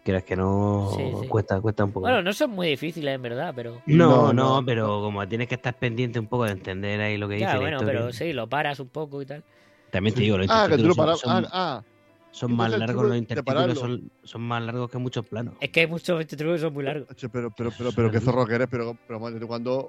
[0.00, 1.28] Pues quieras que no, Sí, sí.
[1.28, 2.00] cuesta, cuesta un poco.
[2.06, 3.82] Bueno, no son muy difíciles, en verdad, pero.
[3.86, 4.64] no, No, no, no.
[4.66, 7.54] pero como tienes que estar pendiente un poco de entender ahí lo que dice Ya,
[7.54, 8.00] la bueno, historia.
[8.00, 9.44] pero sí, lo paras un poco y tal.
[9.90, 11.20] También te digo, los Ah, que tú lo intertítulos paras.
[11.20, 11.84] son, son- Ah, ah.
[12.30, 15.54] son más largos, lo- los intertítulos son, son más largos que muchos planos.
[15.60, 17.14] Es que hay muchos títulos que son muy largos.
[17.16, 19.86] Che, Pero, pero, pero, pero qué zorro que eres, pero, pero cuando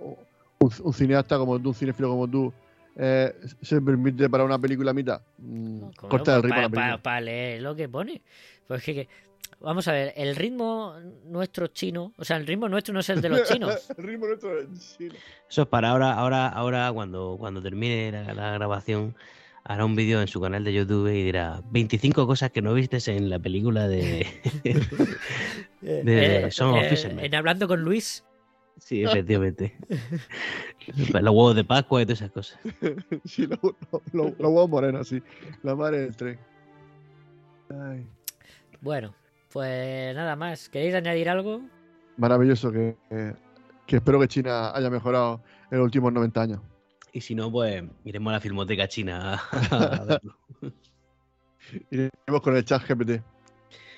[0.60, 2.52] un, un cineasta como tú, un cinefilo como tú,
[2.98, 7.22] eh, se permite para una película a mitad, Mm, corta el ritmo a la Para
[7.22, 8.22] leer lo que pone.
[8.68, 9.10] Pues que, que-
[9.62, 10.96] vamos a ver, el ritmo
[11.26, 13.90] nuestro chino, o sea, el ritmo nuestro no es el de los chinos.
[13.98, 15.14] el ritmo nuestro es chino.
[15.50, 19.16] Eso es para ahora, ahora, ahora cuando, cuando termine la, la grabación,
[19.64, 23.08] hará un vídeo en su canal de YouTube y dirá 25 cosas que no vistes
[23.08, 24.26] en la película de,
[25.82, 27.26] de Eh, Son of eh, Fisherman.
[27.26, 28.24] en hablando con Luis,
[28.78, 29.78] Sí, efectivamente.
[31.14, 32.60] Los huevos de Pascua y todas esas cosas.
[33.26, 33.76] sí, los lo,
[34.12, 35.22] lo- los huevos morenos, sí.
[35.62, 36.40] La madre del tren.
[37.70, 38.08] Ay,
[38.80, 39.14] Bueno,
[39.52, 40.70] pues nada más.
[40.70, 41.62] ¿Queréis añadir algo?
[42.18, 43.34] maravilloso que, que,
[43.88, 45.42] que espero que China haya mejorado
[45.72, 46.60] en los últimos 90 años.
[47.14, 50.38] Y si no, pues iremos a la filmoteca china a verlo.
[51.90, 53.22] Iremos con el chat GPT.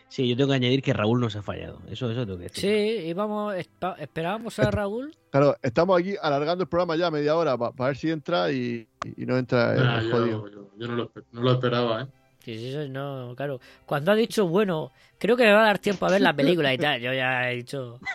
[0.07, 1.79] Sí, yo tengo que añadir que Raúl nos ha fallado.
[1.87, 2.61] Eso, eso tengo que decir.
[2.61, 3.55] Sí, íbamos,
[3.97, 5.15] esperábamos a Raúl.
[5.31, 8.87] Claro, estamos aquí alargando el programa ya media hora para ver si entra y,
[9.17, 10.47] y no entra el, Ah, el yo, jodido.
[10.49, 12.07] yo- yo no, lo, esper- no lo esperaba, ¿eh?
[12.43, 13.59] Sí, sí, no, claro.
[13.85, 16.73] Cuando ha dicho, bueno, creo que me va a dar tiempo a ver la película
[16.73, 17.99] y tal, yo ya he dicho.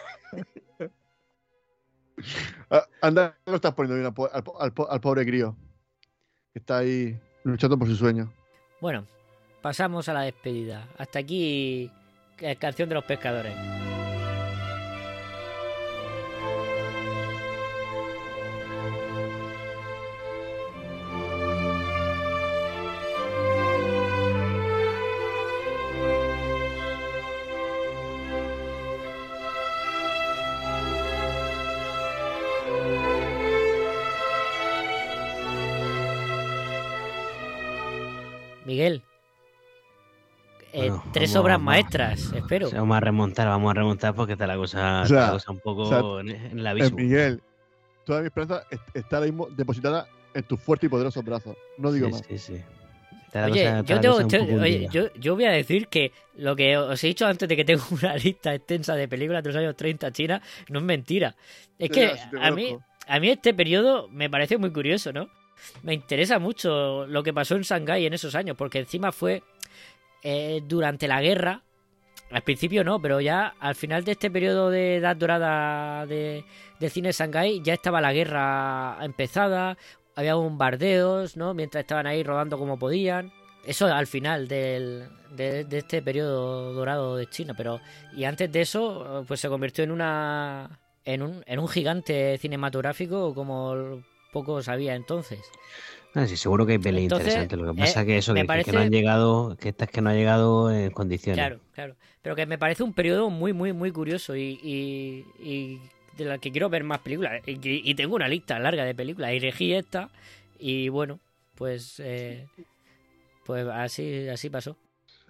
[2.71, 5.55] Ah, Anda, no lo estás poniendo bien al, al po- al po- al pobre crío.
[6.53, 8.33] Que está ahí luchando por su sueño.
[8.81, 9.07] Bueno,
[9.63, 10.89] pasamos a la despedida.
[10.99, 11.91] Hasta aquí,
[12.41, 13.55] eh, canción de los pescadores.
[41.19, 41.65] Tres vamos- obras vamos.
[41.67, 42.67] maestras, espero.
[42.67, 45.27] O sea, vamos a remontar, vamos a remontar porque está la cosa, O está sea,
[45.27, 46.97] la cosa un poco o sea, en, en el Eh, abismo.
[46.99, 47.41] Miguel,
[48.05, 51.57] toda mi esperanza est- está ahora mismo depositada en tus fuertes y poderosos brazos.
[51.77, 52.23] No digo sí, más.
[52.29, 52.61] sí, sí.
[53.35, 57.09] La Oye, cosa- yo, la tengo- oye, voy a decir que lo que os he
[57.09, 60.41] dicho antes de que tengo una lista extensa de películas de los años 30 China
[60.71, 61.35] no es mentira.
[61.79, 62.11] Es que
[62.41, 65.29] a mí, a mí este periodo me parece muy curioso, ¿no?
[65.83, 69.43] Me interesa mucho lo que pasó en Shanghái en esos años, porque encima fue
[70.23, 71.63] eh, durante la guerra.
[72.31, 76.45] Al principio no, pero ya al final de este periodo de edad dorada de,
[76.79, 79.79] del cine de Shanghái ya estaba la guerra empezada,
[80.15, 81.55] había bombardeos, ¿no?
[81.55, 83.33] Mientras estaban ahí rodando como podían.
[83.65, 87.81] Eso al final del, de, de este periodo dorado de China, pero
[88.15, 93.35] y antes de eso, pues se convirtió en una en un, en un gigante cinematográfico
[93.35, 95.41] como poco sabía entonces.
[96.15, 97.57] Ah, sí, seguro que hay peli Entonces, interesante.
[97.57, 99.89] Lo que eh, pasa es que eso, que, que parece- no han llegado, que estas
[99.91, 101.37] que no ha llegado en condiciones.
[101.39, 101.97] Claro, claro.
[102.23, 105.81] Pero que me parece un periodo muy, muy, muy curioso y, y, y
[106.17, 107.43] de la que quiero ver más películas.
[107.47, 109.33] Y, que- y tengo una lista larga de películas.
[109.33, 110.11] Y elegí esta
[110.59, 111.21] y bueno,
[111.55, 112.47] pues eh,
[113.45, 114.77] pues así, así pasó.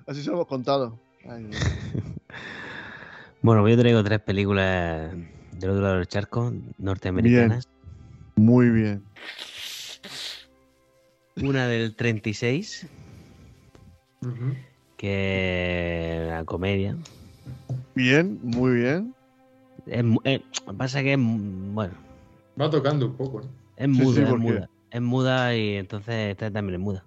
[0.07, 0.99] Así se lo hemos contado.
[1.29, 1.51] Ay.
[3.41, 5.12] Bueno, pues yo traigo tres películas
[5.53, 7.68] del otro lado del charco, norteamericanas.
[8.35, 9.05] Muy bien.
[11.43, 12.86] Una del 36,
[14.22, 14.55] Ujú.
[14.97, 16.97] que es una comedia.
[17.95, 19.14] Bien, muy bien.
[19.86, 20.43] Es, eh,
[20.76, 21.95] pasa que es, bueno,
[22.61, 23.49] Va tocando un poco, ¿no?
[23.76, 24.68] es muda, sí, es muda.
[24.91, 27.05] Es muda y entonces esta también es muda.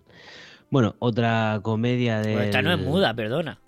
[0.70, 2.34] Bueno, otra comedia de.
[2.34, 3.60] Pues esta no es muda, perdona.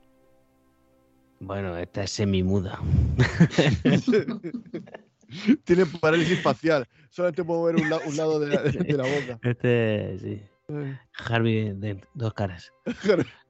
[1.41, 2.79] Bueno, esta es semi-muda.
[5.65, 6.87] Tiene parálisis facial.
[7.09, 9.39] Solamente puedo ver un, la- un lado de la, de la boca.
[9.41, 10.41] Este, sí.
[10.69, 12.71] Ay, Harvey de dos caras.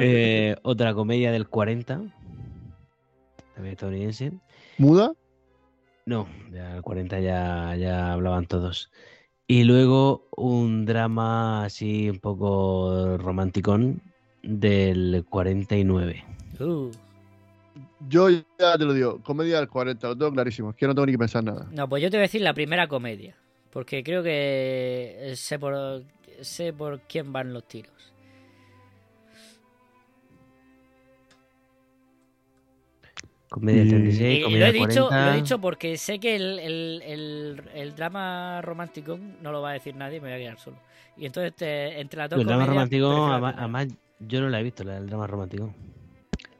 [0.00, 2.02] Eh, otra comedia del 40.
[3.54, 4.32] También estadounidense.
[4.76, 5.12] ¿Muda?
[6.04, 8.90] No, ya el 40 ya, ya hablaban todos.
[9.46, 14.02] Y luego un drama así un poco romanticón
[14.42, 16.24] del 49.
[16.60, 16.90] Uh,
[18.08, 19.20] Yo ya te lo digo.
[19.22, 20.70] Comedia del 40, lo tengo clarísimo.
[20.70, 21.68] Es que no tengo ni que pensar nada.
[21.72, 23.36] No, pues yo te voy a decir la primera comedia.
[23.70, 26.02] Porque creo que sé por,
[26.40, 27.94] sé por quién van los tiros.
[33.48, 35.24] Comedia del Y- 36, Y, y lo he dicho, 40.
[35.24, 39.70] lo he dicho porque sé que el, el, el, el drama romántico no lo va
[39.70, 40.76] a decir nadie, me voy a quedar solo.
[41.16, 43.88] Y entonces te- entre las dos el drama romántico, además,
[44.20, 45.74] yo no la he visto, la del drama romántico.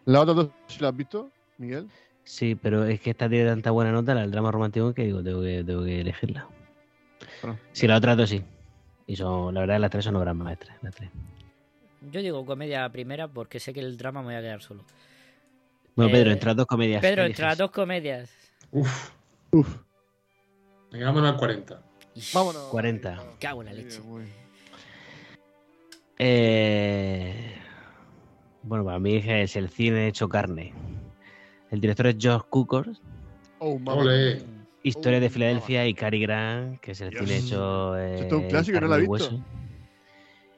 [0.04, 1.88] ¿La otra dos sí la has visto, Miguel?
[2.24, 5.22] Sí, pero es que esta tiene tanta buena nota, la del drama romántico, que digo,
[5.22, 6.48] tengo que, tengo que elegirla.
[7.42, 7.58] Bueno.
[7.72, 8.42] Sí, la otra dos sí.
[9.06, 10.76] Y son, la verdad, las tres son obras maestras.
[10.82, 11.10] Las tres.
[12.10, 14.84] Yo digo comedia primera porque sé que el drama me voy a quedar solo.
[15.96, 17.00] Bueno, Eh, Pedro, entre las dos comedias.
[17.02, 18.30] Pedro, entre las dos comedias.
[18.70, 19.10] Uf.
[19.52, 19.76] Uf.
[20.92, 21.82] Venga, vámonos al 40.
[22.34, 22.62] Vámonos.
[22.70, 23.22] 40.
[23.38, 24.00] Cago en la leche.
[26.18, 27.56] Eh,
[28.62, 30.72] Bueno, para mí es el cine hecho carne.
[31.70, 32.88] El director es George Cukor,
[33.58, 34.04] Oh, mamá.
[34.82, 37.22] Historia Oh, de Filadelfia y Cary Grant, que es el Dios.
[37.28, 37.96] cine hecho.
[37.98, 39.12] eh, Esto es un clásico no la he visto.
[39.12, 39.40] hueso.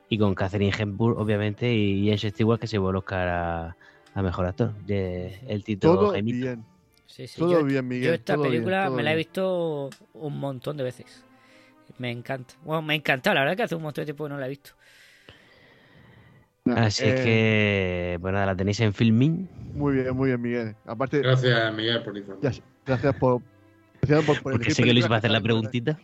[0.08, 3.76] Y con Catherine Hepburn, obviamente, y James Stewart, que se llevó el Oscar a,
[4.14, 4.74] a mejor actor.
[4.84, 6.64] De- el título Todo bien.
[7.06, 7.40] Sí, sí.
[7.40, 10.38] Todo yo, bien, Miguel, Yo esta todo bien, película todo me la he visto un
[10.38, 11.24] montón de veces.
[11.98, 12.54] Me encanta.
[12.64, 14.50] Bueno, me encanta, la verdad que hace un montón de tiempo que no la he
[14.50, 14.70] visto.
[16.66, 19.48] Así es Eh, que, pues nada, la tenéis en Filmin.
[19.74, 20.76] Muy bien, muy bien, Miguel.
[20.86, 22.52] Aparte, Gracias, Miguel, por informar.
[22.86, 23.42] gracias por.
[24.02, 25.98] Gracias por, por Porque sé que Luis va a hacer la preguntita.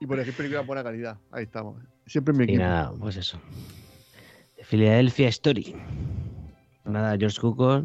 [0.00, 1.18] Y por elegir películas de buena calidad.
[1.32, 1.82] Ahí estamos.
[2.06, 3.40] Siempre en mi Y nada, pues eso.
[4.68, 5.74] Philadelphia Story.
[6.84, 7.84] Nada, George Cukor,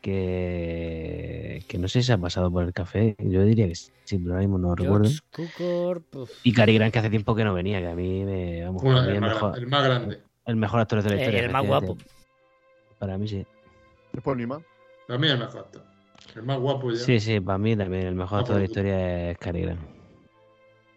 [0.00, 3.14] que, que no sé si se ha pasado por el café.
[3.18, 5.08] Yo diría que sí, pero ahora mismo no recuerdo.
[5.34, 6.02] George Cukor.
[6.42, 8.64] Y Cary Grant, que hace tiempo que no venía, que a mí me.
[8.64, 10.20] Vamos, Bueno, para mí el, el, más mejor, el más grande.
[10.46, 11.40] el mejor actor de la Eh, historia.
[11.44, 12.04] el más efectivamente.
[12.04, 12.98] guapo.
[12.98, 13.46] Para mí sí.
[14.12, 14.62] Después ni más.
[15.06, 15.84] Para mí es el mejor actor.
[16.34, 16.98] El más guapo ya.
[16.98, 18.64] Sí, sí, para mí también el mejor Ah, de la por tú.
[18.64, 19.80] historia es Cary Grant.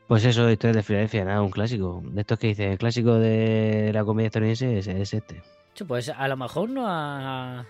[0.07, 2.01] Pues eso, Historia de Filadelfia, nada, un clásico.
[2.05, 5.41] De estos que dice, el clásico de la comedia estadounidense es, es este.
[5.87, 7.59] Pues a lo mejor no ha...
[7.61, 7.65] Ah,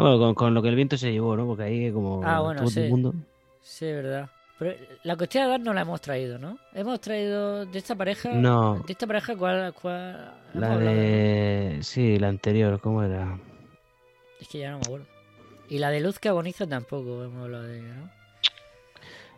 [0.00, 1.46] bueno, con, con lo que el viento se llevó, ¿no?
[1.46, 2.80] Porque ahí como Ah, bueno, todo sí.
[2.80, 3.14] el mundo.
[3.62, 4.28] Sí, verdad.
[4.58, 6.58] Pero la cuestión de edad no la hemos traído, ¿no?
[6.74, 8.30] Hemos traído de esta pareja...
[8.34, 8.80] No.
[8.86, 9.72] De esta pareja, ¿cuál...?
[9.72, 10.34] cuál...
[10.54, 11.78] La hablado de...
[11.80, 13.38] Sí, la anterior, ¿cómo era?
[14.40, 15.06] Es que ya no me acuerdo.
[15.72, 18.10] Y la de Luz que agoniza tampoco hemos hablado de ella, ¿no?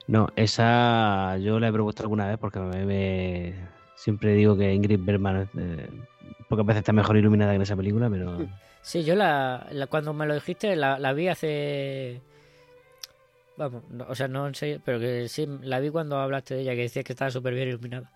[0.08, 3.54] No, esa yo la he propuesto alguna vez porque me, me-
[3.94, 5.88] siempre digo que Ingrid Bergman eh,
[6.48, 8.36] pocas veces está mejor iluminada que en esa película, pero
[8.82, 12.20] Sí, yo la, la- cuando me lo dijiste la, la vi hace...
[13.56, 16.62] Vamos, no- o sea, no en serio, pero que sí, la vi cuando hablaste de
[16.62, 18.10] ella, que decías que estaba súper bien iluminada.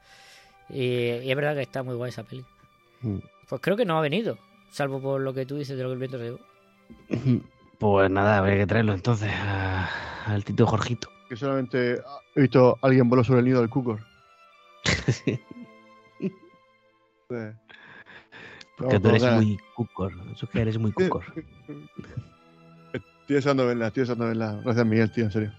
[0.68, 2.44] Y, y es verdad que está muy guay esa peli.
[3.02, 3.18] Mm.
[3.48, 4.36] Pues creo que no ha venido,
[4.72, 6.40] salvo por lo que tú dices de lo que el viento se llevó.
[7.78, 9.32] pues nada, habría que traerlo entonces
[10.26, 11.08] al Tito Jorgito.
[11.28, 12.00] Que solamente
[12.34, 14.00] he visto a alguien voló sobre el nido del Cucor.
[17.28, 17.34] Sí.
[18.78, 19.42] Porque tú eres ganas.
[19.42, 21.24] muy cucor, eso es que eres muy cucor.
[22.92, 24.60] Estoy deseando verla, estoy deseando verla.
[24.64, 25.52] Gracias, Miguel, tío, en serio.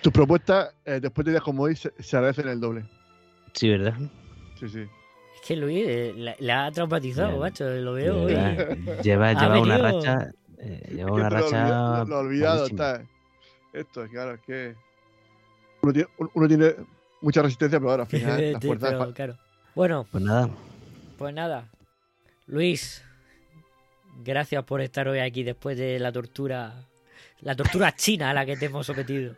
[0.00, 2.84] Tus propuestas, eh, después de días como hoy, se, se agradecen el doble.
[3.52, 3.94] Sí, ¿verdad?
[4.58, 4.80] Sí, sí.
[4.80, 8.32] Es que Luis eh, la, la ha traumatizado, macho, lo veo hoy.
[8.32, 10.32] Lleva, lleva, lleva una racha,
[10.62, 11.64] eh, lleva Es una te lo racha.
[11.64, 13.02] olvida- Lo, lo olvidado está.
[13.72, 14.74] Esto, claro, es que.
[15.82, 16.74] Uno tiene, uno tiene
[17.20, 18.90] mucha resistencia, pero ahora al final las Sí, fuerzas.
[18.90, 19.38] pero, claro.
[19.74, 20.48] Bueno, Pues nada,
[21.18, 21.68] Pues nada,
[22.46, 23.02] Luis,
[24.24, 26.74] gracias por estar hoy aquí después de la tortura,
[27.40, 29.34] la tortura china a la que te hemos sometido.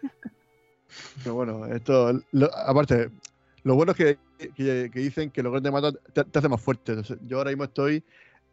[1.22, 2.20] Pero bueno, esto.
[2.32, 3.10] lo- aparte,
[3.62, 4.18] lo bueno es que,
[4.54, 6.92] que, que dicen que los grandes matas te, te hace más fuerte.
[6.92, 8.02] Entonces, yo ahora mismo estoy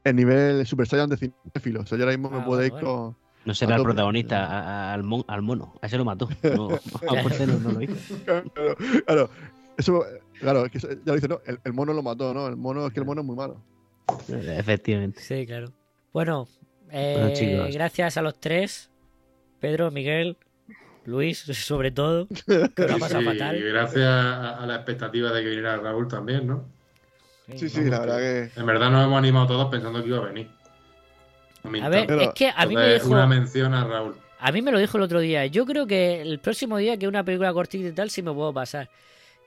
[0.03, 1.81] en nivel Super Saiyan de cinéfilo.
[1.81, 3.17] O sea, yo ahora mismo Ah, me puedo ir bueno, con.
[3.45, 5.73] no será el protagonista, a- a- al, mon- al mono.
[5.81, 6.27] A ese lo mató.
[6.43, 7.95] No, a Fuerte no, no lo hizo.
[8.25, 8.51] Claro,
[9.05, 9.29] claro,
[9.77, 10.03] eso,
[10.39, 11.39] claro, es que ya lo dice, ¿no?
[11.45, 12.47] El, el mono lo mató, ¿no?
[12.47, 13.61] El mono es que el mono es muy malo.
[14.29, 15.21] Efectivamente.
[15.21, 15.71] Sí, claro.
[16.13, 16.47] Bueno,
[16.89, 17.73] eh, Bueno, chicos.
[17.73, 18.91] gracias a los tres,
[19.59, 20.37] Pedro, Miguel,
[21.05, 23.57] Luis, sobre todo, que lo ha pasado Sí, fatal.
[23.57, 26.65] y gracias a, a la expectativa de que viniera Raúl también, ¿no?
[27.57, 28.59] Sí, sí, la verdad que.
[28.59, 30.47] En verdad nos hemos animado todos pensando que iba a venir.
[31.83, 34.15] A ver, Pero- es que a mí me dijo, Una mención a Raúl.
[34.39, 35.45] a mí me lo dijo el otro día.
[35.45, 38.51] Yo creo que el próximo día que una película cortita y tal sí me puedo
[38.53, 38.89] pasar.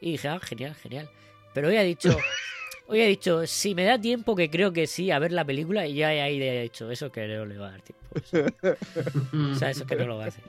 [0.00, 1.09] Y dije, ah, genial, genial.
[1.52, 2.16] Pero hoy ha dicho,
[2.88, 5.86] hoy ha dicho, si me da tiempo, que creo que sí, a ver la película,
[5.86, 8.05] y ya ahí he dicho, eso que no le va a dar tiempo.
[9.52, 10.44] O sea, eso que no lo va a hacer.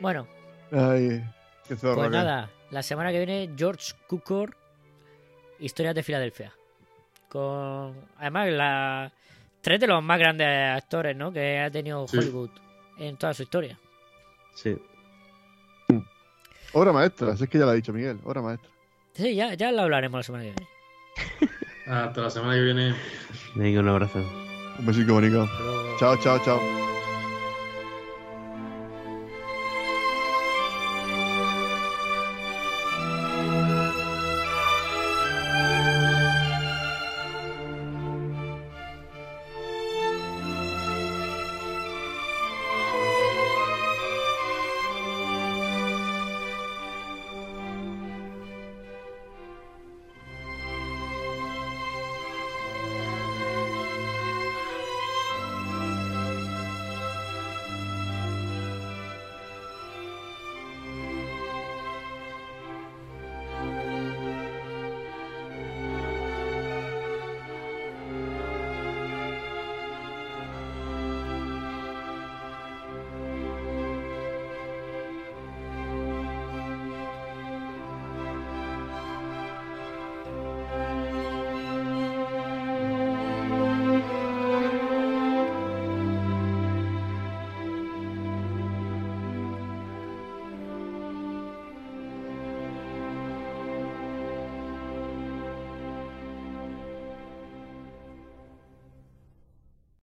[0.00, 0.26] Bueno,
[0.72, 1.22] Ay,
[1.68, 1.96] qué zorro.
[1.96, 4.56] pues que- nada, la semana que viene, George Cukor,
[5.62, 6.52] Historias de Filadelfia.
[7.28, 9.12] Con, además, la,
[9.60, 10.46] tres de los más grandes
[10.76, 11.32] actores, ¿no?
[11.32, 12.18] Que ha tenido Sí.
[12.18, 12.50] Hollywood
[12.98, 13.78] en toda su historia.
[14.54, 14.76] Sí.
[16.74, 18.70] Obra maestra, si es que ya lo ha dicho Miguel, obra maestra.
[19.14, 21.52] Sí, ya, ya lo hablaremos la semana que viene.
[21.86, 22.94] Hasta la semana que viene.
[23.54, 24.18] Venga, un abrazo.
[24.78, 25.46] Un besico bonito.
[25.98, 26.58] Chao, chao, chao.